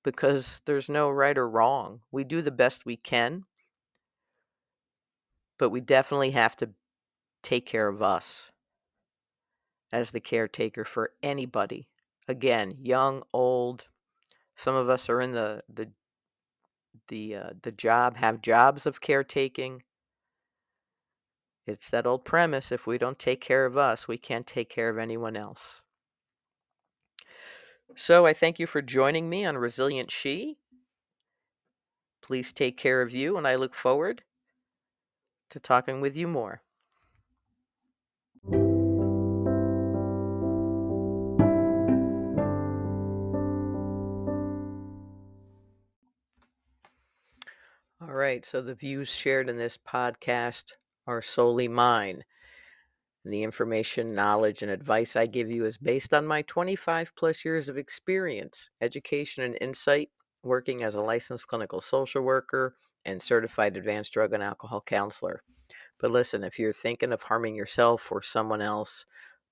because 0.02 0.62
there's 0.66 0.88
no 0.88 1.10
right 1.10 1.38
or 1.38 1.48
wrong. 1.48 2.00
We 2.10 2.24
do 2.24 2.42
the 2.42 2.50
best 2.50 2.84
we 2.84 2.96
can, 2.96 3.44
but 5.58 5.70
we 5.70 5.80
definitely 5.80 6.32
have 6.32 6.56
to 6.56 6.70
take 7.42 7.66
care 7.66 7.88
of 7.88 8.02
us 8.02 8.50
as 9.92 10.10
the 10.10 10.20
caretaker 10.20 10.84
for 10.84 11.12
anybody. 11.22 11.88
Again, 12.28 12.72
young, 12.78 13.22
old. 13.32 13.88
Some 14.56 14.74
of 14.74 14.88
us 14.88 15.08
are 15.08 15.20
in 15.20 15.32
the 15.32 15.62
the 15.72 15.90
the 17.08 17.36
uh, 17.36 17.50
the 17.62 17.72
job 17.72 18.16
have 18.16 18.42
jobs 18.42 18.86
of 18.86 19.00
caretaking. 19.00 19.82
It's 21.66 21.90
that 21.90 22.06
old 22.06 22.24
premise: 22.24 22.70
if 22.70 22.86
we 22.86 22.96
don't 22.96 23.18
take 23.18 23.40
care 23.40 23.66
of 23.66 23.76
us, 23.76 24.06
we 24.06 24.16
can't 24.16 24.46
take 24.46 24.68
care 24.68 24.88
of 24.88 24.98
anyone 24.98 25.36
else. 25.36 25.82
So 27.96 28.26
I 28.26 28.32
thank 28.32 28.58
you 28.58 28.66
for 28.66 28.82
joining 28.82 29.28
me 29.28 29.44
on 29.44 29.56
Resilient 29.56 30.10
She. 30.10 30.58
Please 32.22 32.52
take 32.52 32.76
care 32.76 33.02
of 33.02 33.12
you, 33.12 33.36
and 33.36 33.46
I 33.46 33.56
look 33.56 33.74
forward 33.74 34.22
to 35.50 35.60
talking 35.60 36.00
with 36.00 36.16
you 36.16 36.26
more. 36.26 36.62
All 48.00 48.12
right, 48.12 48.44
so 48.44 48.60
the 48.60 48.74
views 48.74 49.08
shared 49.08 49.48
in 49.48 49.56
this 49.56 49.78
podcast 49.78 50.72
are 51.06 51.22
solely 51.22 51.68
mine. 51.68 52.24
And 53.24 53.32
the 53.32 53.42
information, 53.42 54.14
knowledge, 54.14 54.62
and 54.62 54.70
advice 54.70 55.16
I 55.16 55.26
give 55.26 55.50
you 55.50 55.64
is 55.64 55.78
based 55.78 56.14
on 56.14 56.26
my 56.26 56.42
25 56.42 57.12
plus 57.16 57.44
years 57.44 57.68
of 57.68 57.76
experience, 57.76 58.70
education, 58.80 59.42
and 59.42 59.58
insight 59.60 60.10
working 60.42 60.82
as 60.82 60.94
a 60.94 61.00
licensed 61.00 61.48
clinical 61.48 61.80
social 61.80 62.22
worker 62.22 62.76
and 63.04 63.20
certified 63.20 63.76
advanced 63.76 64.12
drug 64.12 64.32
and 64.32 64.42
alcohol 64.42 64.80
counselor. 64.80 65.42
But 65.98 66.10
listen, 66.10 66.44
if 66.44 66.58
you're 66.58 66.72
thinking 66.72 67.12
of 67.12 67.24
harming 67.24 67.56
yourself 67.56 68.12
or 68.12 68.22
someone 68.22 68.62
else, 68.62 69.06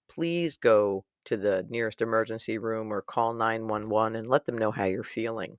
please 0.08 0.56
go 0.56 1.04
to 1.24 1.36
the 1.36 1.66
nearest 1.68 2.00
emergency 2.00 2.58
room 2.58 2.92
or 2.92 3.02
call 3.02 3.32
911 3.32 4.14
and 4.14 4.28
let 4.28 4.44
them 4.44 4.58
know 4.58 4.70
how 4.70 4.84
you're 4.84 5.02
feeling. 5.02 5.58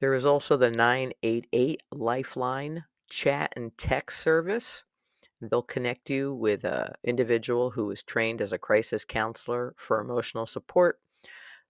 There 0.00 0.14
is 0.14 0.24
also 0.24 0.56
the 0.56 0.70
988 0.70 1.82
Lifeline 1.92 2.84
chat 3.08 3.52
and 3.56 3.76
text 3.76 4.20
service. 4.20 4.84
They'll 5.40 5.62
connect 5.62 6.10
you 6.10 6.34
with 6.34 6.64
an 6.64 6.92
individual 7.04 7.70
who 7.70 7.90
is 7.90 8.02
trained 8.02 8.40
as 8.40 8.52
a 8.52 8.58
crisis 8.58 9.04
counselor 9.04 9.74
for 9.76 10.00
emotional 10.00 10.46
support. 10.46 10.98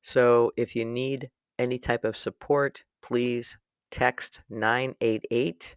So 0.01 0.53
if 0.57 0.75
you 0.75 0.85
need 0.85 1.31
any 1.59 1.79
type 1.79 2.05
of 2.05 2.17
support, 2.17 2.85
please 3.03 3.59
text 3.91 4.43
988 4.49 5.77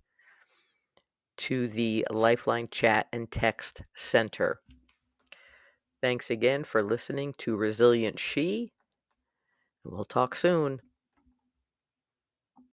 to 1.38 1.68
the 1.68 2.06
Lifeline 2.12 2.68
Chat 2.70 3.08
and 3.12 3.30
Text 3.32 3.84
Center. 3.96 4.62
Thanks 6.02 6.30
again 6.30 6.64
for 6.64 6.84
listening 6.84 7.34
to 7.40 7.58
Resilient 7.58 8.20
She. 8.20 8.74
We'll 9.84 10.06
talk 10.06 10.36
soon. 10.36 10.82